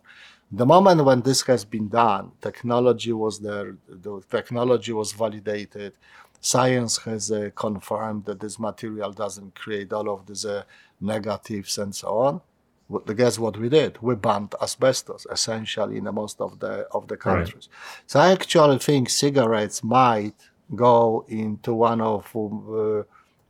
[0.51, 3.75] The moment when this has been done, technology was there.
[3.89, 5.93] The technology was validated.
[6.39, 10.63] Science has uh, confirmed that this material doesn't create all of these uh,
[11.01, 12.41] negatives and so on
[13.15, 13.97] guess what we did?
[14.01, 17.67] We banned asbestos essentially in most of the of the countries.
[17.71, 18.03] Right.
[18.07, 20.35] So I actually think cigarettes might
[20.75, 23.03] go into one of uh,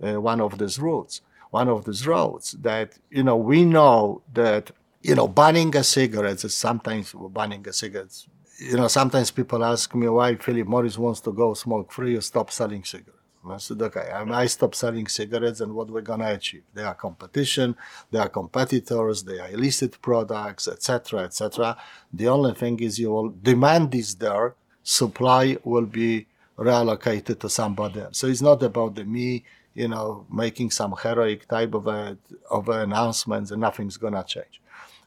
[0.05, 1.21] uh, one of these routes.
[1.51, 4.71] One of these roads that you know we know that
[5.01, 8.25] you know banning a cigarette is sometimes banning a cigarette.
[8.59, 12.21] You know sometimes people ask me why Philip Morris wants to go smoke free or
[12.21, 13.14] stop selling cigarettes.
[13.49, 16.63] I said, okay, I, stop selling cigarettes and what we're going to achieve.
[16.73, 17.75] There are competition,
[18.11, 21.77] there are competitors, there are illicit products, etc., etc.
[22.11, 26.27] The only thing is you will, demand is there, supply will be
[26.57, 28.17] reallocated to somebody else.
[28.17, 29.43] So it's not about the me,
[29.73, 32.17] you know, making some heroic type of a,
[32.49, 34.61] of announcements and nothing's going to change.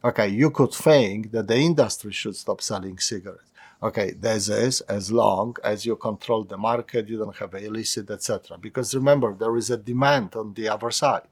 [0.04, 3.48] Okay, you could think that the industry should stop selling cigarettes
[3.82, 8.58] okay, this is as long as you control the market, you don't have illicit, etc.
[8.58, 11.22] Because remember, there is a demand on the other side.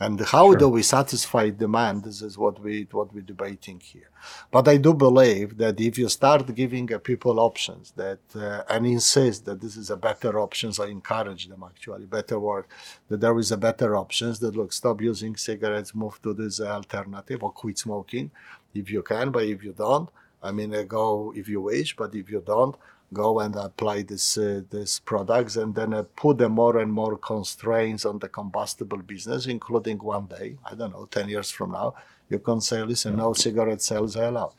[0.00, 0.56] And how sure.
[0.56, 2.02] do we satisfy demand?
[2.02, 4.10] This is what we what we're debating here.
[4.50, 9.44] But I do believe that if you start giving people options that uh, and insist
[9.44, 12.68] that this is a better options, or encourage them actually better work,
[13.08, 14.40] that there is a better options.
[14.40, 18.32] That look, stop using cigarettes, move to this alternative, or quit smoking
[18.74, 19.30] if you can.
[19.30, 20.08] But if you don't,
[20.44, 22.76] I mean, uh, go if you wish, but if you don't,
[23.12, 27.16] go and apply this uh, this products and then uh, put the more and more
[27.16, 31.94] constraints on the combustible business, including one day, I don't know, ten years from now,
[32.28, 33.24] you can say, listen, yeah.
[33.24, 34.54] no cigarette sales are allowed.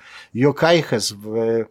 [0.52, 1.14] UK has.
[1.14, 1.66] Uh,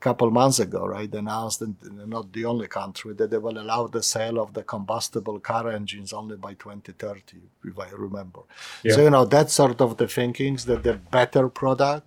[0.00, 4.02] couple months ago, right, announced, and not the only country, that they will allow the
[4.02, 8.40] sale of the combustible car engines only by 2030, if I remember.
[8.84, 8.94] Yeah.
[8.94, 12.06] So, you know, that sort of the thinkings that the better product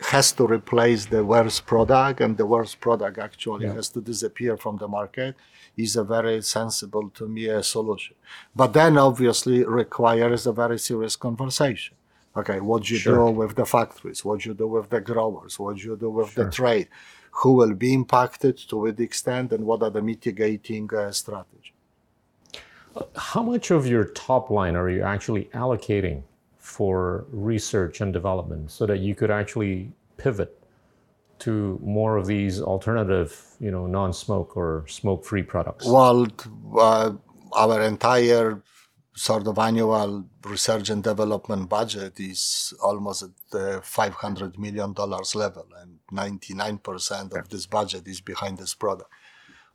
[0.00, 3.74] has to replace the worst product and the worst product actually yeah.
[3.74, 5.34] has to disappear from the market
[5.76, 8.14] is a very sensible to me a solution
[8.54, 11.96] but then obviously requires a very serious conversation
[12.36, 13.26] okay what do you sure.
[13.26, 16.10] do with the factories what do you do with the growers what do you do
[16.10, 16.44] with sure.
[16.44, 16.88] the trade
[17.30, 21.72] who will be impacted to what extent and what are the mitigating uh, strategies
[23.16, 26.22] how much of your top line are you actually allocating
[26.68, 30.52] for research and development so that you could actually pivot
[31.38, 35.86] to more of these alternative, you know, non-smoke or smoke-free products?
[35.86, 36.26] Well,
[36.78, 37.12] uh,
[37.54, 38.62] our entire
[39.14, 45.66] sort of annual research and development budget is almost at the 500 million dollars level,
[45.80, 49.10] and 99% of this budget is behind this product.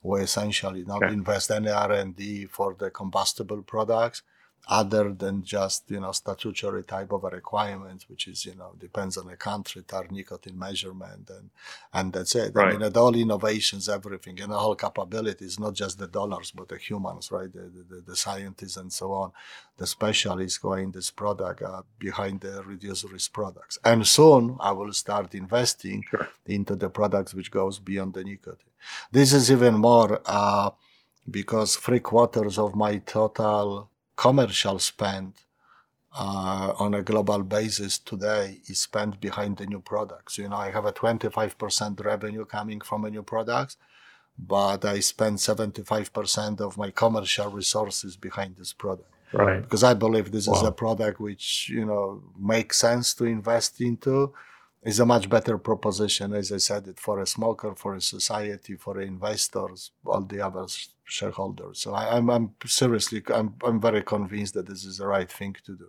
[0.00, 1.12] We essentially not okay.
[1.12, 4.22] invest any R&D for the combustible products
[4.68, 9.16] other than just you know statutory type of a requirement, which is you know depends
[9.16, 11.50] on the country, tar nicotine measurement, and
[11.92, 12.52] and that's it.
[12.54, 12.74] Right.
[12.74, 17.30] I mean, all innovations, everything, and all capabilities, not just the dollars, but the humans,
[17.30, 17.52] right?
[17.52, 19.32] The the, the scientists and so on,
[19.76, 23.78] the specialists going this product uh, behind the reduced risk products.
[23.84, 26.28] And soon I will start investing sure.
[26.46, 28.70] into the products which goes beyond the nicotine.
[29.10, 30.70] This is even more uh,
[31.30, 35.34] because three quarters of my total commercial spend
[36.16, 40.38] uh, on a global basis today is spent behind the new products.
[40.38, 43.76] You know, I have a 25% revenue coming from a new products,
[44.38, 49.10] but I spend 75% of my commercial resources behind this product.
[49.32, 49.60] Right.
[49.60, 50.54] Because I believe this wow.
[50.54, 54.32] is a product which, you know, makes sense to invest into
[54.84, 58.76] is a much better proposition, as I said it, for a smoker, for a society,
[58.76, 60.66] for investors, all the other
[61.04, 61.80] shareholders.
[61.80, 65.30] So I, am I'm, I'm seriously, I'm, I'm very convinced that this is the right
[65.30, 65.88] thing to do.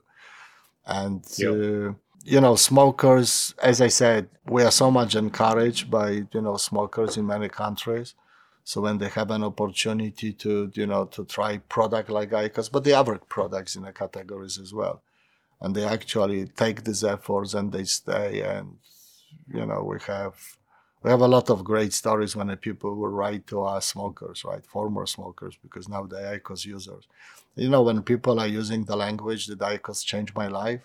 [0.85, 1.51] And, yep.
[1.51, 1.93] uh,
[2.23, 7.17] you know, smokers, as I said, we are so much encouraged by, you know, smokers
[7.17, 8.15] in many countries.
[8.63, 12.83] So when they have an opportunity to, you know, to try product like IQOS, but
[12.83, 15.03] the other products in the categories as well,
[15.61, 18.77] and they actually take these efforts and they stay, and
[19.53, 20.35] you know, we have
[21.03, 24.43] we have a lot of great stories when the people will write to us smokers,
[24.43, 27.07] right, former smokers, because now they're IQOS users.
[27.55, 30.81] You know, when people are using the language the IQOS changed my life,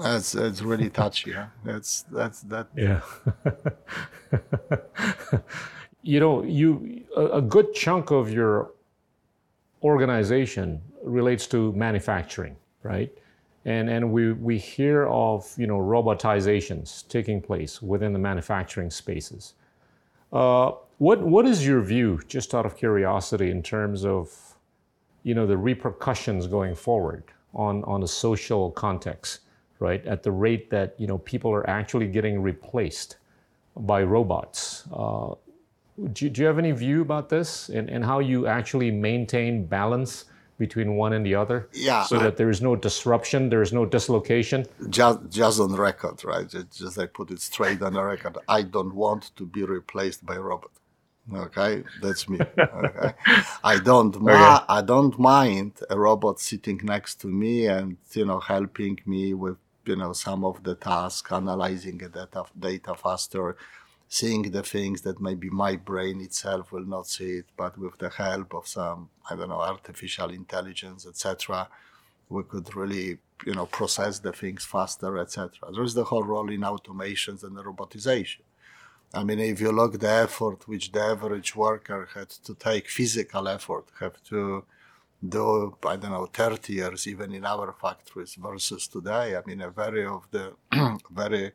[0.00, 1.32] that's it's really touchy.
[1.32, 1.46] Huh?
[1.64, 2.68] That's that's that.
[2.76, 3.00] Yeah.
[6.02, 8.72] you know, you a, a good chunk of your
[9.82, 13.12] organization relates to manufacturing, right?
[13.64, 19.54] And, and we, we hear of you know robotizations taking place within the manufacturing spaces.
[20.32, 24.56] Uh, what what is your view, just out of curiosity, in terms of
[25.22, 27.24] you know the repercussions going forward
[27.54, 29.40] on on a social context,
[29.78, 30.04] right?
[30.06, 33.16] At the rate that you know people are actually getting replaced
[33.76, 34.84] by robots.
[34.92, 35.34] Uh,
[36.12, 40.26] do, do you have any view about this and, and how you actually maintain balance
[40.66, 41.58] between one and the other?
[41.88, 42.02] Yeah.
[42.10, 44.60] So I, that there is no disruption, there is no dislocation?
[44.98, 46.46] Just, just on record, right?
[46.54, 48.34] Just, just I put it straight on the record.
[48.58, 50.72] I don't want to be replaced by a robot.
[51.46, 52.38] Okay, that's me.
[52.58, 53.12] Okay,
[53.72, 54.14] I don't.
[54.20, 54.64] Ma- okay.
[54.78, 59.58] I don't mind a robot sitting next to me and you know helping me with
[59.90, 63.56] you know some of the tasks, analyzing the data data faster,
[64.12, 68.10] seeing the things that maybe my brain itself will not see it, but with the
[68.10, 71.66] help of some, I don't know, artificial intelligence, etc.,
[72.28, 75.48] we could really, you know, process the things faster, etc.
[75.74, 78.44] There's the whole role in automations and robotization.
[79.14, 83.48] I mean, if you look the effort which the average worker had to take, physical
[83.48, 84.62] effort, have to
[85.26, 89.36] do, I don't know, 30 years, even in our factories versus today.
[89.38, 90.52] I mean, a very of the
[91.10, 91.52] very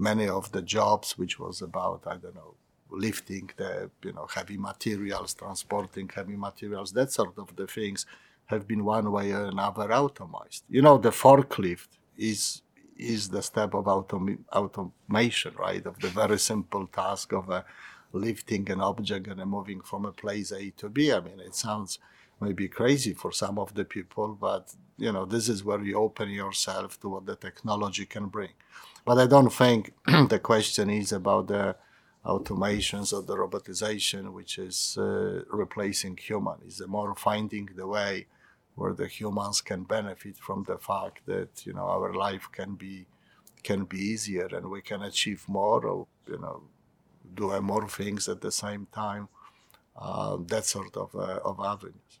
[0.00, 2.54] many of the jobs, which was about, I don't know,
[2.90, 8.06] lifting the, you know, heavy materials, transporting heavy materials, that sort of the things
[8.46, 10.62] have been one way or another automated.
[10.68, 12.62] You know, the forklift is
[12.96, 15.84] is the step of autom- automation, right?
[15.86, 17.62] Of the very simple task of uh,
[18.12, 21.10] lifting an object and moving from a place A to B.
[21.10, 21.98] I mean, it sounds
[22.40, 26.28] maybe crazy for some of the people, but you know, this is where you open
[26.30, 28.54] yourself to what the technology can bring.
[29.04, 29.92] But I don't think
[30.28, 31.76] the question is about the
[32.24, 36.56] automations or the robotization, which is uh, replacing human.
[36.66, 38.26] It's more finding the way
[38.74, 43.06] where the humans can benefit from the fact that you know our life can be
[43.62, 46.62] can be easier and we can achieve more or you know
[47.34, 49.28] do more things at the same time.
[49.96, 52.20] Uh, that sort of uh, of avenues.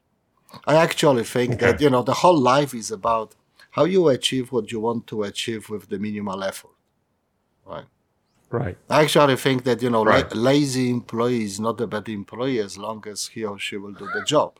[0.66, 1.66] I actually think okay.
[1.66, 3.36] that you know the whole life is about
[3.70, 6.76] how you achieve what you want to achieve with the minimal effort.
[7.64, 7.84] Right.
[8.50, 8.76] Right.
[8.88, 10.34] I actually think that you know right.
[10.34, 13.92] la- lazy employee is not a bad employee as long as he or she will
[13.92, 14.58] do the job.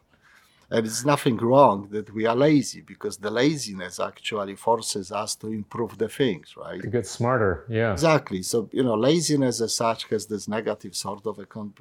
[0.72, 5.48] And it's nothing wrong that we are lazy because the laziness actually forces us to
[5.48, 6.80] improve the things, right?
[6.80, 7.92] To get smarter, yeah.
[7.92, 8.44] Exactly.
[8.44, 11.74] So, you know, laziness as such has this negative sort of a con-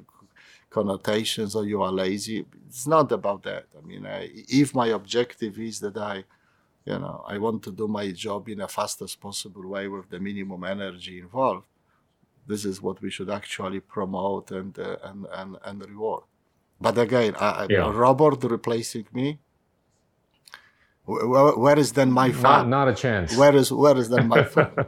[0.70, 2.44] connotations or you are lazy.
[2.66, 3.66] It's not about that.
[3.78, 6.24] I mean, I, if my objective is that I
[6.90, 10.20] you know, I want to do my job in a fastest possible way with the
[10.28, 11.66] minimum energy involved.
[12.46, 16.24] This is what we should actually promote and uh, and, and and reward.
[16.80, 17.86] But again, I, yeah.
[17.86, 19.38] a robot replacing me.
[21.04, 22.70] Where, where is then my fun?
[22.70, 23.36] Not, not a chance.
[23.36, 24.70] Where is where is then my fun?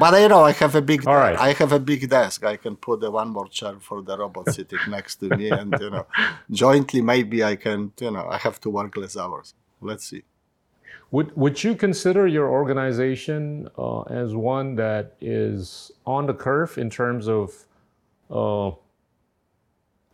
[0.00, 1.06] but you know, I have a big.
[1.06, 1.38] All right.
[1.38, 2.44] I have a big desk.
[2.44, 5.74] I can put the one more chair for the robot sitting next to me, and
[5.80, 6.06] you know,
[6.50, 7.92] jointly maybe I can.
[8.00, 9.54] You know, I have to work less hours.
[9.80, 10.22] Let's see.
[11.10, 16.90] Would, would you consider your organization uh, as one that is on the curve in
[16.90, 17.64] terms of
[18.30, 18.72] uh,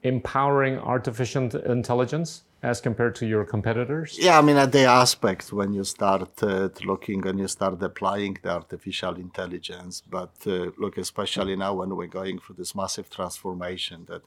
[0.03, 1.45] empowering artificial
[1.79, 4.19] intelligence as compared to your competitors?
[4.21, 8.37] Yeah, I mean, at the aspect when you start uh, looking and you start applying
[8.43, 14.05] the artificial intelligence, but uh, look, especially now when we're going through this massive transformation
[14.11, 14.23] that,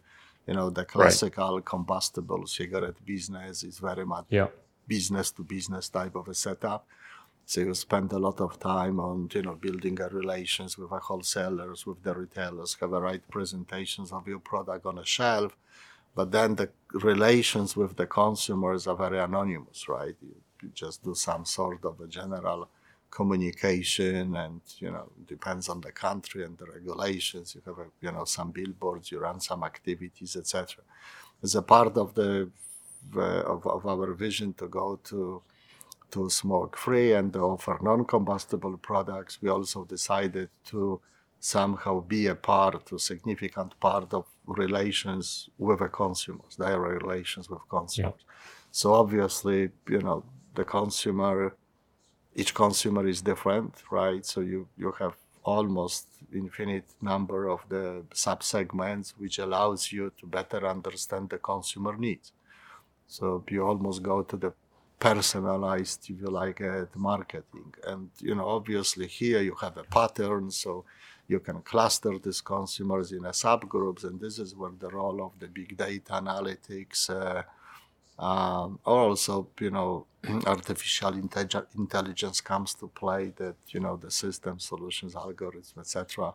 [0.47, 1.65] you know, the classical right.
[1.65, 4.47] combustible cigarette business is very much yeah
[4.87, 6.87] business to business type of a setup.
[7.45, 11.85] So you spend a lot of time on, you know, building relations with the wholesalers,
[11.85, 15.55] with the retailers, have the right presentations of your product on a shelf.
[16.15, 20.15] But then the relations with the consumers are very anonymous, right?
[20.21, 22.69] You, you just do some sort of a general
[23.15, 28.11] communication and you know depends on the country and the regulations you have a, you
[28.11, 30.83] know some billboards you run some activities etc
[31.41, 32.49] as a part of the
[33.15, 35.41] Uh, of, of our vision to go to
[36.11, 40.99] to smoke free and offer non-combustible products we also decided to
[41.39, 47.61] somehow be a part a significant part of relations with the consumers their relations with
[47.69, 48.33] consumers yeah.
[48.71, 50.23] so obviously you know
[50.55, 51.55] the consumer
[52.35, 54.25] each consumer is different, right?
[54.25, 60.67] So you, you have almost infinite number of the subsegments, which allows you to better
[60.67, 62.33] understand the consumer needs.
[63.07, 64.53] So you almost go to the
[64.99, 67.73] personalized, if you like, uh, marketing.
[67.85, 70.85] And, you know, obviously here you have a pattern, so
[71.27, 75.39] you can cluster these consumers in a subgroups, and this is where the role of
[75.39, 77.43] the big data analytics, uh,
[78.17, 80.05] um, also, you know,
[80.45, 83.33] artificial intelligence comes to play.
[83.35, 86.33] That you know, the system solutions, algorithms, etc.,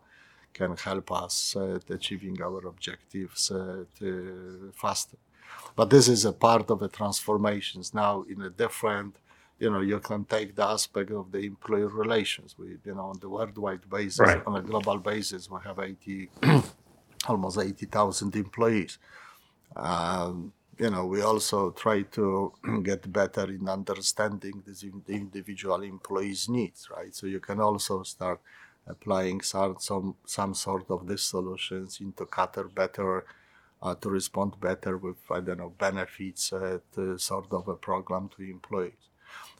[0.53, 3.85] can help us uh, achieving our objectives uh,
[4.73, 5.17] faster.
[5.75, 9.15] But this is a part of the transformations now in a different.
[9.59, 12.55] You know, you can take the aspect of the employee relations.
[12.57, 14.41] We, you know, on the worldwide basis, right.
[14.45, 16.29] on a global basis, we have 80,
[17.27, 18.97] almost 80,000 employees.
[19.75, 26.89] Um, you know, we also try to get better in understanding the individual employees' needs,
[26.89, 27.13] right?
[27.13, 28.39] So you can also start
[28.87, 33.25] applying some some, some sort of these solutions into Qatar better
[33.81, 36.79] uh, to respond better with I don't know benefits, uh,
[37.17, 38.93] sort of a program to employees.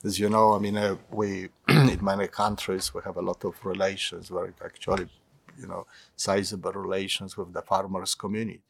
[0.04, 3.64] As you know, I mean, uh, we in many countries we have a lot of
[3.66, 5.08] relations, where actually,
[5.60, 8.62] you know, sizable relations with the farmers community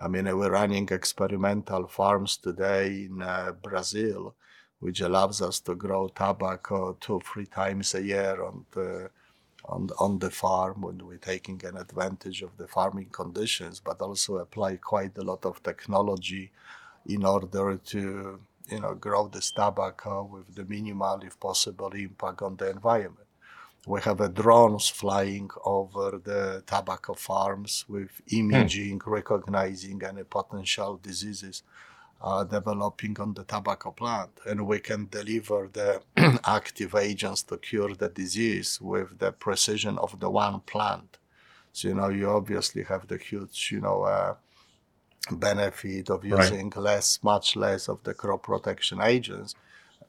[0.00, 4.34] I mean, we're running experimental farms today in uh, Brazil,
[4.80, 9.10] which allows us to grow tobacco two, three times a year on the
[9.64, 14.36] on, on the farm when we're taking an advantage of the farming conditions, but also
[14.36, 16.50] apply quite a lot of technology
[17.06, 22.56] in order to you know grow this tobacco with the minimal, if possible, impact on
[22.56, 23.26] the environment.
[23.86, 29.06] We have a drones flying over the tobacco farms with imaging, mm.
[29.10, 31.64] recognizing any potential diseases
[32.22, 34.30] uh, developing on the tobacco plant.
[34.46, 36.02] And we can deliver the
[36.44, 41.18] active agents to cure the disease with the precision of the one plant.
[41.72, 44.34] So, you know, you obviously have the huge, you know, uh,
[45.30, 46.82] benefit of using right.
[46.82, 49.54] less, much less of the crop protection agents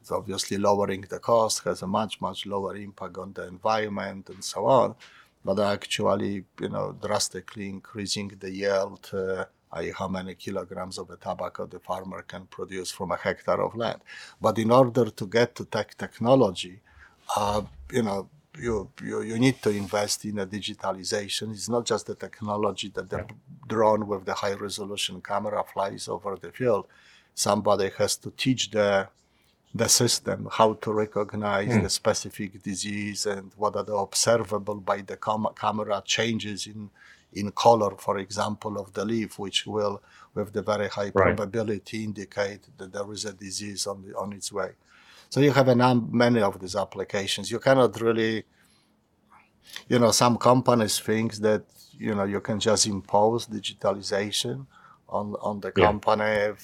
[0.04, 4.44] it's obviously lowering the cost, has a much, much lower impact on the environment and
[4.44, 4.96] so on,
[5.46, 9.92] but actually, you know, drastically increasing the yield, uh, i.e.
[9.98, 14.00] how many kilograms of the tobacco the farmer can produce from a hectare of land.
[14.42, 16.80] But in order to get to tech technology,
[17.36, 17.62] uh,
[17.92, 21.52] you know, you, you, you need to invest in a digitalization.
[21.52, 23.26] It's not just the technology that the
[23.68, 26.88] drone with the high resolution camera flies over the field.
[27.34, 29.08] Somebody has to teach the
[29.76, 31.82] the system, how to recognize mm.
[31.82, 36.92] the specific disease and what are the observable by the com- camera changes in,
[37.36, 40.02] in color, for example, of the leaf, which will,
[40.34, 41.36] with the very high right.
[41.36, 44.72] probability, indicate that there is a disease on, the, on its way.
[45.30, 47.50] So you have a num- many of these applications.
[47.50, 48.44] You cannot really,
[49.88, 51.64] you know, some companies think that,
[51.98, 54.66] you know, you can just impose digitalization
[55.10, 55.86] on on the yeah.
[55.86, 56.56] company,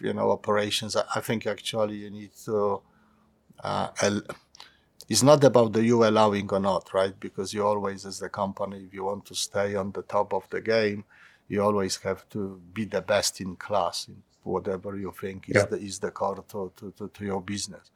[0.00, 0.96] you know, operations.
[0.96, 2.80] I think actually you need to.
[3.62, 3.88] Uh,
[5.08, 7.18] it's not about the you allowing or not, right?
[7.18, 10.48] Because you always, as the company, if you want to stay on the top of
[10.50, 11.04] the game,
[11.48, 15.64] you always have to be the best in class in whatever you think is yeah.
[15.66, 17.90] the is the core to, to, to, to your business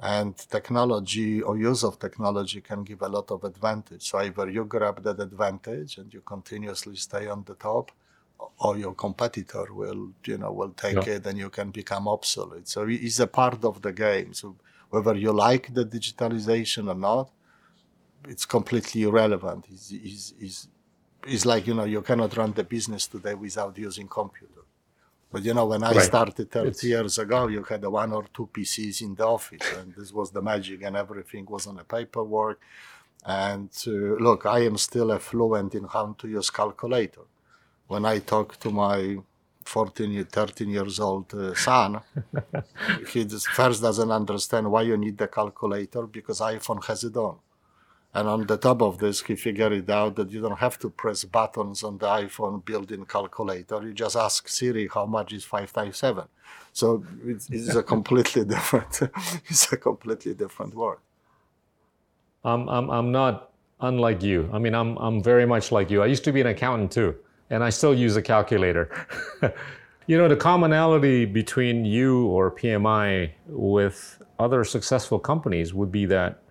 [0.00, 4.10] and technology or use of technology can give a lot of advantage.
[4.10, 7.92] So either you grab that advantage and you continuously stay on the top,
[8.58, 11.14] or your competitor will you know will take yeah.
[11.14, 14.54] it and you can become obsolete so it's a part of the game so
[14.90, 17.30] whether you like the digitalization or not
[18.28, 19.66] it's completely irrelevant.
[19.72, 20.68] It's, it's, it's,
[21.26, 24.62] it's like you know you cannot run the business today without using computer.
[25.30, 26.02] But you know when i right.
[26.02, 26.84] started 30 it's...
[26.84, 30.40] years ago you had one or two pcs in the office and this was the
[30.40, 32.60] magic and everything was on a paperwork.
[33.24, 37.22] And uh, look i am still fluent in how to use calculator.
[37.88, 39.18] When I talk to my
[39.66, 42.00] 14, 13 years old uh, son,
[43.12, 47.38] he first doesn't understand why you need the calculator because iPhone has it on.
[48.14, 50.88] And on the top of this, he figured it out that you don't have to
[50.88, 53.82] press buttons on the iPhone built-in calculator.
[53.82, 56.24] You just ask Siri how much is five times seven.
[56.72, 59.02] So it's, it's a completely different,
[59.48, 61.00] it's a completely different world.
[62.42, 64.48] I'm, I'm, I'm not unlike you.
[64.52, 66.02] I mean, I'm, I'm very much like you.
[66.02, 67.16] I used to be an accountant too,
[67.50, 68.90] and I still use a calculator.
[70.06, 76.42] you know, the commonality between you or PMI with other successful companies would be that,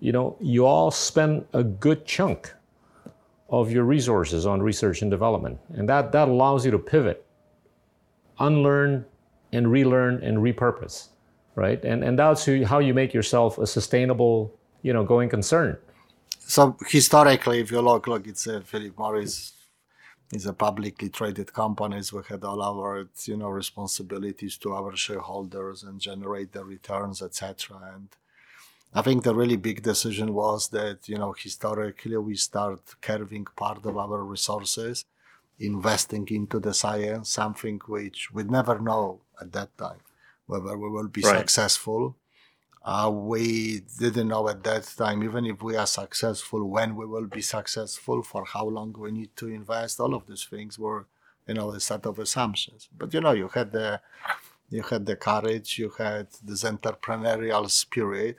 [0.00, 2.52] you know, you all spend a good chunk
[3.48, 5.58] of your resources on research and development.
[5.74, 7.24] And that, that allows you to pivot,
[8.38, 9.04] unlearn
[9.52, 11.08] and relearn and repurpose,
[11.54, 11.82] right?
[11.84, 15.78] And, and that's how you make yourself a sustainable, you know, going concern.
[16.40, 19.53] So historically, if you look, look, it's a Philip Morris
[20.34, 22.12] is a publicly traded companies.
[22.12, 27.78] We had all our, you know, responsibilities to our shareholders and generate the returns, etc.
[27.94, 28.08] And
[28.92, 33.84] I think the really big decision was that, you know, historically we start carving part
[33.86, 35.04] of our resources,
[35.58, 40.00] investing into the science, something which we'd never know at that time
[40.46, 41.38] whether we will be right.
[41.38, 42.16] successful.
[42.84, 47.26] Uh, we didn't know at that time, even if we are successful, when we will
[47.26, 50.00] be successful, for how long we need to invest.
[50.00, 51.06] All of these things were,
[51.46, 52.88] you know, a set of assumptions.
[52.96, 54.02] But you know, you had the,
[54.68, 58.36] you had the courage, you had this entrepreneurial spirit,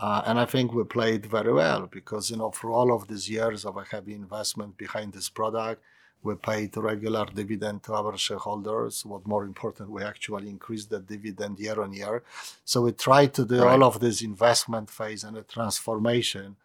[0.00, 3.28] uh, and I think we played very well because, you know, for all of these
[3.28, 5.82] years of a heavy investment behind this product,
[6.22, 9.04] we paid regular dividend to our shareholders.
[9.04, 12.22] What more important, we actually increased the dividend year on year.
[12.64, 13.72] So we tried to do right.
[13.72, 16.56] all of this investment phase and a transformation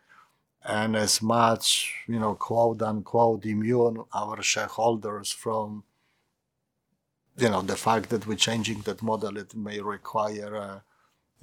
[0.66, 5.84] and as much, you know, quote unquote, immune our shareholders from,
[7.38, 9.38] you know, the fact that we're changing that model.
[9.38, 10.80] It may require uh,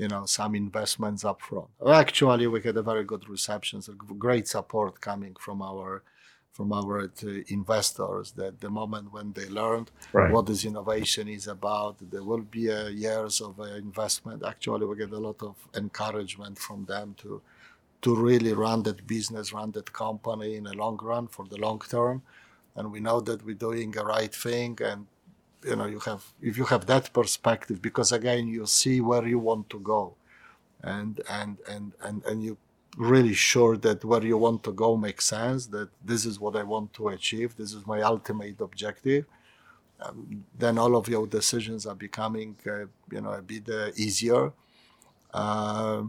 [0.01, 1.69] you know some investments up front.
[1.87, 6.03] Actually, we had a very good reception, so great support coming from our
[6.53, 7.09] from our uh,
[7.49, 8.33] investors.
[8.33, 10.31] That the moment when they learned right.
[10.33, 14.45] what this innovation is about, there will be uh, years of uh, investment.
[14.45, 17.43] Actually, we get a lot of encouragement from them to
[18.03, 21.81] to really run that business, run that company in the long run for the long
[21.81, 22.23] term.
[22.75, 25.07] And we know that we're doing the right thing and
[25.65, 29.39] you know you have if you have that perspective because again you see where you
[29.39, 30.15] want to go
[30.83, 32.57] and and and and, and you
[32.97, 36.63] really sure that where you want to go makes sense that this is what i
[36.63, 39.25] want to achieve this is my ultimate objective
[40.01, 44.53] um, then all of your decisions are becoming uh, you know a bit uh, easier
[45.33, 46.03] uh,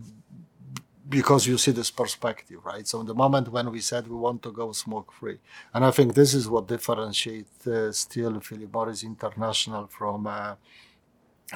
[1.12, 2.88] because you see this perspective, right?
[2.88, 5.40] So, in the moment when we said we want to go smoke free,
[5.74, 10.56] and I think this is what differentiates uh, still Philip Morris International from uh,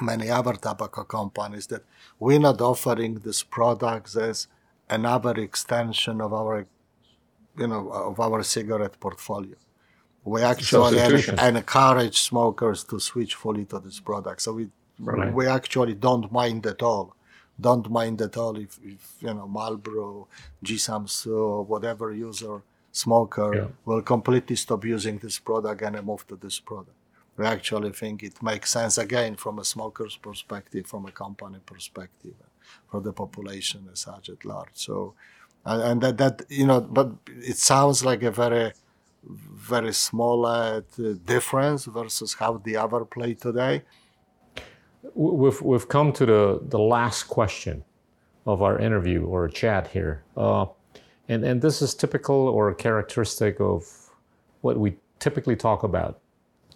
[0.00, 1.84] many other tobacco companies that
[2.18, 4.46] we're not offering these products as
[4.88, 6.66] another extension of our,
[7.58, 9.56] you know, of our cigarette portfolio.
[10.24, 10.98] We actually
[11.38, 14.42] encourage smokers to switch fully to this product.
[14.42, 14.68] So we
[14.98, 15.32] right.
[15.32, 17.16] we actually don't mind at all
[17.60, 20.28] don't mind at all if, if you know Marlboro,
[20.64, 22.62] GSAMS, or whatever user
[22.92, 23.66] smoker yeah.
[23.84, 26.96] will completely stop using this product and move to this product.
[27.36, 32.34] We actually think it makes sense again from a smoker's perspective, from a company perspective,
[32.90, 34.74] for the population as such at large.
[34.74, 35.14] So,
[35.64, 38.72] and that, that you know, but it sounds like a very,
[39.24, 40.82] very small uh,
[41.24, 43.82] difference versus how the other play today
[45.14, 47.84] we've, we've come to the, the last question
[48.46, 50.22] of our interview or chat here.
[50.36, 50.66] Uh,
[51.28, 54.10] and, and this is typical or characteristic of
[54.60, 56.20] what we typically talk about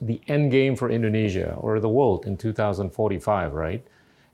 [0.00, 3.86] the end game for Indonesia or the world in 2045, right?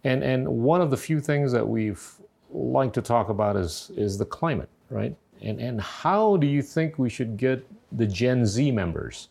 [0.07, 2.04] And, and one of the few things that we've
[2.50, 5.16] like to talk about is, is the climate, right?
[5.42, 9.28] And, and how do you think we should get the Gen Z members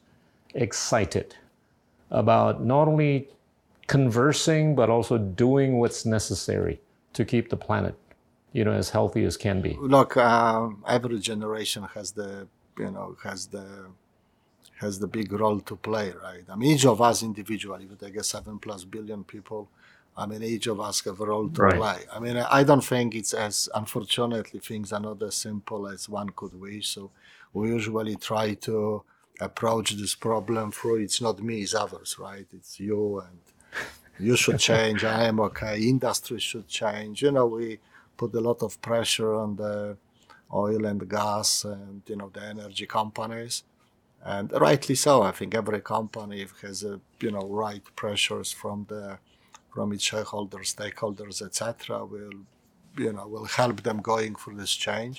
[0.54, 1.36] excited
[2.12, 3.30] about not only
[3.88, 6.82] conversing, but also doing what's necessary
[7.14, 7.96] to keep the planet,
[8.52, 9.78] you know, as healthy as can be.
[9.80, 12.48] Look, um, every generation has the,
[12.78, 13.66] you know, has the
[14.82, 16.44] has the big role to play, right?
[16.50, 19.70] I mean, each of us individually, we take a seven plus billion people.
[20.18, 21.76] I mean, each of us have a role to right.
[21.76, 22.00] play.
[22.12, 26.30] I mean, I don't think it's as, unfortunately, things are not as simple as one
[26.30, 26.88] could wish.
[26.90, 27.12] So
[27.54, 29.04] we usually try to
[29.42, 32.48] approach this problem through it's not me, it's others, right?
[32.54, 33.40] It's you and
[34.20, 35.04] you should change.
[35.04, 35.82] I am okay.
[35.82, 37.22] Industry should change.
[37.22, 37.80] You know, we
[38.16, 39.98] put a lot of pressure on the
[40.54, 43.64] oil and gas and you know the energy companies,
[44.24, 45.24] and rightly so.
[45.24, 49.18] I think every company has a you know right pressures from the
[49.76, 52.06] from its shareholders, stakeholders, etc.
[52.06, 52.40] Will
[53.06, 55.18] you know will help them going through this change,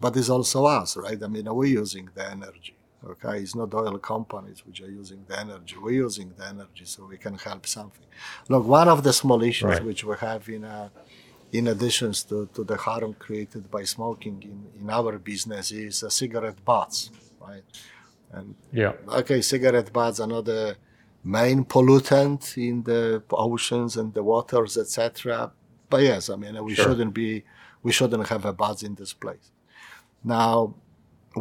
[0.00, 1.20] but it's also us, right?
[1.22, 2.74] I mean, we're using the energy
[3.06, 5.76] Okay, it's not oil companies which are using the energy.
[5.80, 8.04] We're using the energy so we can help something.
[8.48, 9.84] Look, one of the small issues right.
[9.84, 10.88] which we have in uh,
[11.52, 16.10] in addition to, to the harm created by smoking in, in our business, is uh,
[16.10, 17.62] cigarette butts, right?
[18.32, 18.92] And Yeah.
[19.08, 20.76] okay, cigarette butts are not the
[21.36, 25.52] main pollutant in the oceans and the waters, etc.
[25.90, 26.84] But yes, I mean we Sure.
[26.86, 27.30] shouldn't be,
[27.82, 29.46] we shouldn't have a buds in this place.
[30.24, 30.74] Now,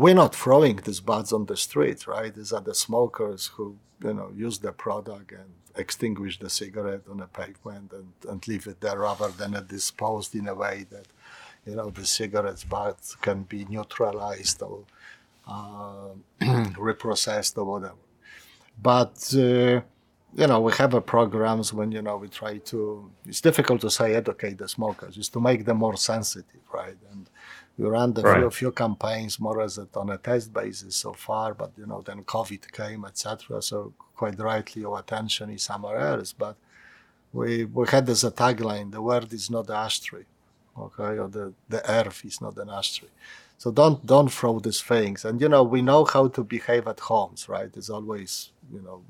[0.01, 2.33] we're not throwing these buds on the street, right?
[2.39, 3.65] These are the smokers who,
[4.03, 5.49] you know, use the product and
[5.83, 10.31] extinguish the cigarette on the pavement and, and leave it there rather than it disposed
[10.35, 11.07] in a way that,
[11.65, 14.79] you know, the cigarette butts can be neutralized or
[15.47, 16.09] uh,
[16.89, 17.95] reprocessed or whatever.
[18.81, 19.81] But, uh,
[20.35, 23.89] you know, we have a programs when, you know, we try to, it's difficult to
[23.89, 26.97] say educate the smokers, is to make them more sensitive, right?
[27.11, 27.29] And
[27.77, 28.53] we ran the few, Right.
[28.53, 32.23] few campaigns more as a, on a test basis so far, but, you know, then
[32.23, 33.61] COVID came, etc.
[33.61, 36.33] So quite rightly, your attention is somewhere else.
[36.33, 36.55] But
[37.33, 40.25] we, we had as a tagline, the world is not the ashtray,
[40.77, 41.17] okay?
[41.17, 43.09] Or the, the earth is not an ashtray.
[43.57, 45.25] So don't don't throw these things.
[45.25, 47.71] And you know, we know how to behave at homes, right?
[47.75, 49.03] It's always, you know,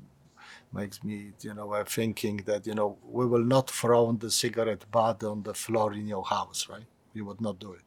[0.72, 5.22] makes me, you know, thinking that, you know, we will not throw the cigarette butt
[5.24, 6.86] on the floor in your house, right?
[7.14, 7.82] We would not do it.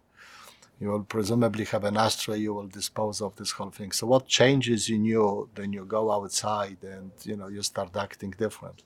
[0.79, 3.91] You will presumably have an ashtray, you will dispose of this whole thing.
[3.91, 8.31] So what changes in you when you go outside and, you know, you start acting
[8.31, 8.85] differently?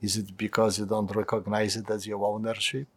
[0.00, 2.88] Is it because you don't recognize it as your ownership?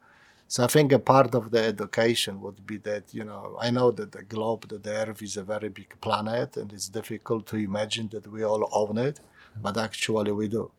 [0.51, 3.91] So I think a part of the education would be that, you know, I know
[3.91, 7.57] that the globe, that the Earth is a very big planet and it's difficult to
[7.57, 9.61] imagine that we all own it, mm-hmm.
[9.61, 10.71] but actually we do.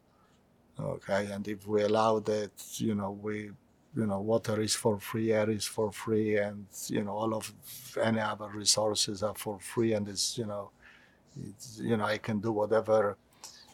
[0.81, 3.53] Okay, and if we allow that, you know, we,
[3.95, 7.53] you know, water is for free, air is for free, and, you know, all of
[8.03, 10.71] any other resources are for free, and it's, you know,
[11.49, 13.17] it's, you know, I can do whatever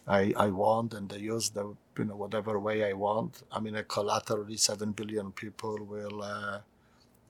[0.06, 3.42] I, I want and they use the you know whatever way I want.
[3.50, 6.60] I mean, collaterally, seven billion people will uh,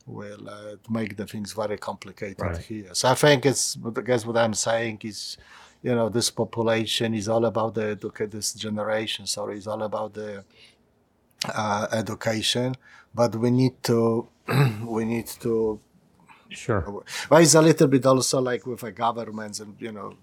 [0.07, 2.59] will uh, make the things very complicated Right.
[2.59, 2.91] here.
[2.95, 5.37] So I think it's I guess what I'm saying is,
[5.83, 9.27] you know, this population is all about the educate this generation.
[9.27, 10.45] Sorry, is all about the
[11.55, 12.75] uh, education,
[13.15, 14.29] but we need to
[14.85, 15.81] we need to
[16.49, 17.03] Sure.
[17.29, 20.15] well, it's a little bit also like with the governments, and you know,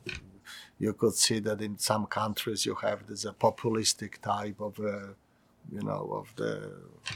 [0.80, 5.14] you could see that in some countries you have this a populistic type of, uh,
[5.72, 6.74] you know, of the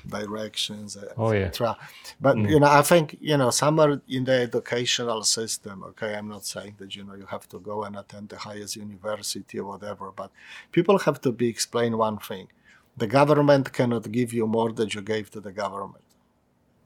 [0.08, 1.48] directions, Oh, yeah.
[1.48, 1.78] etc.
[2.22, 5.84] But you know, I think you know, somewhere in the educational system.
[5.84, 8.76] Okay, I'm not saying that you know you have to go and attend the highest
[8.78, 10.32] university or whatever, but
[10.72, 12.48] people have to be explained one thing:
[12.96, 16.04] the government cannot give you more than you gave to the government.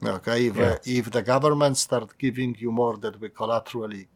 [0.03, 0.71] Okay, if, Yeah.
[0.71, 4.07] uh, if the government start giving you more that we collaterally,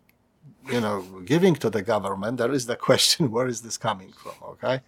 [0.72, 4.34] you know, giving to the government, there is the question, where is this coming from?
[4.54, 4.82] Okay,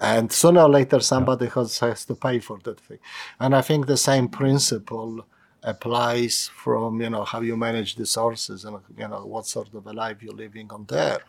[0.00, 2.98] and sooner or later somebody has, has to pay for that thing,
[3.40, 5.24] and I think the same principle
[5.62, 9.86] applies from you know how you manage the sources and you know what sort of
[9.86, 11.20] a life you're living on there.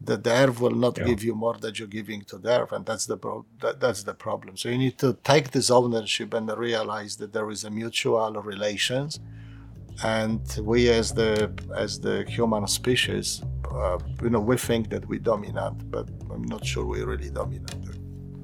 [0.00, 1.04] The the earth will not Yeah.
[1.06, 4.02] give you more than you're giving to the earth, and that's the pro- that, that's
[4.02, 4.56] the problem.
[4.56, 9.18] So you need to take this ownership and realize that there is a mutual relations,
[10.04, 13.42] and we as the as the human species,
[13.72, 17.74] uh, you know, we think that we dominant, but I'm not sure we're really dominant.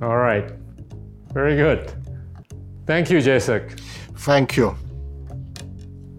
[0.01, 0.51] All right.
[1.33, 1.93] Very good.
[2.87, 3.79] Thank you, Jacek.
[4.25, 4.75] Thank you,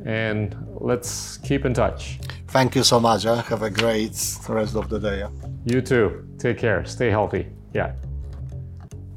[0.06, 2.20] And let's keep in touch.
[2.48, 3.24] thank you so much.
[3.24, 3.42] Huh?
[3.50, 4.14] Have a great
[4.50, 5.22] rest of the day.
[5.22, 5.30] huh?
[5.66, 6.28] You too.
[6.38, 6.86] Take care.
[6.86, 7.48] Stay healthy.
[7.74, 7.94] yeah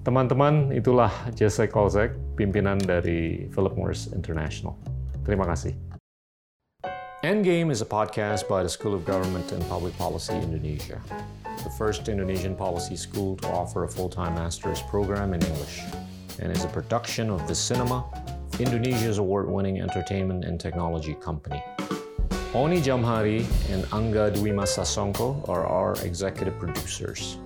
[0.07, 4.79] Teman-teman, itulah Jacek Olczak, pimpinan dari Philip Morris International.
[5.27, 5.75] Terima kasih.
[7.27, 11.03] Endgame is a podcast by the School of Government and Public Policy Indonesia,
[11.65, 15.81] the first Indonesian policy school to offer a full-time master's program in English,
[16.39, 18.05] and is a production of Visinema,
[18.61, 21.61] Indonesia's award-winning entertainment and technology company.
[22.55, 23.41] Oni Jamhari
[23.73, 27.39] and Angga Dwimas Sasongko are our executive producers.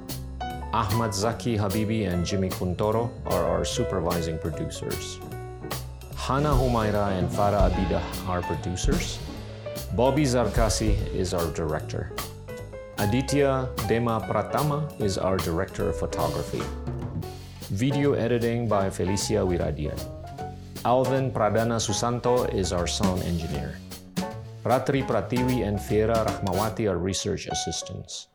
[0.74, 5.18] Ahmad Zaki Habibi and Jimmy Kuntoro are our supervising producers.
[6.16, 9.18] Hana Humaira and Farah Abidah are producers.
[9.96, 12.12] Bobby Zarkasi is our director.
[12.98, 16.62] Aditya Dema Pratama is our director of photography.
[17.74, 19.98] Video editing by Felicia Wiradian.
[20.84, 23.74] Alvin Pradana Susanto is our sound engineer.
[24.62, 28.28] Ratri Pratiwi and Fiera Rahmawati are research assistants.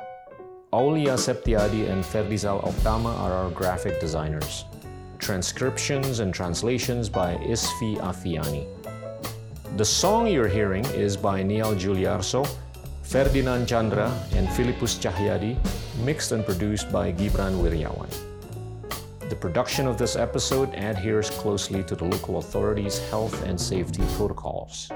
[0.73, 4.65] Aulia Septiadi and Ferdizal Optama are our graphic designers.
[5.19, 8.67] Transcriptions and translations by Isfi Afiani.
[9.75, 12.47] The song you're hearing is by Neil Giuliarso,
[13.03, 15.57] Ferdinand Chandra, and Philippus Cahyadi,
[16.05, 18.07] mixed and produced by Gibran Wiryawan.
[19.29, 24.89] The production of this episode adheres closely to the local authorities' health and safety protocols.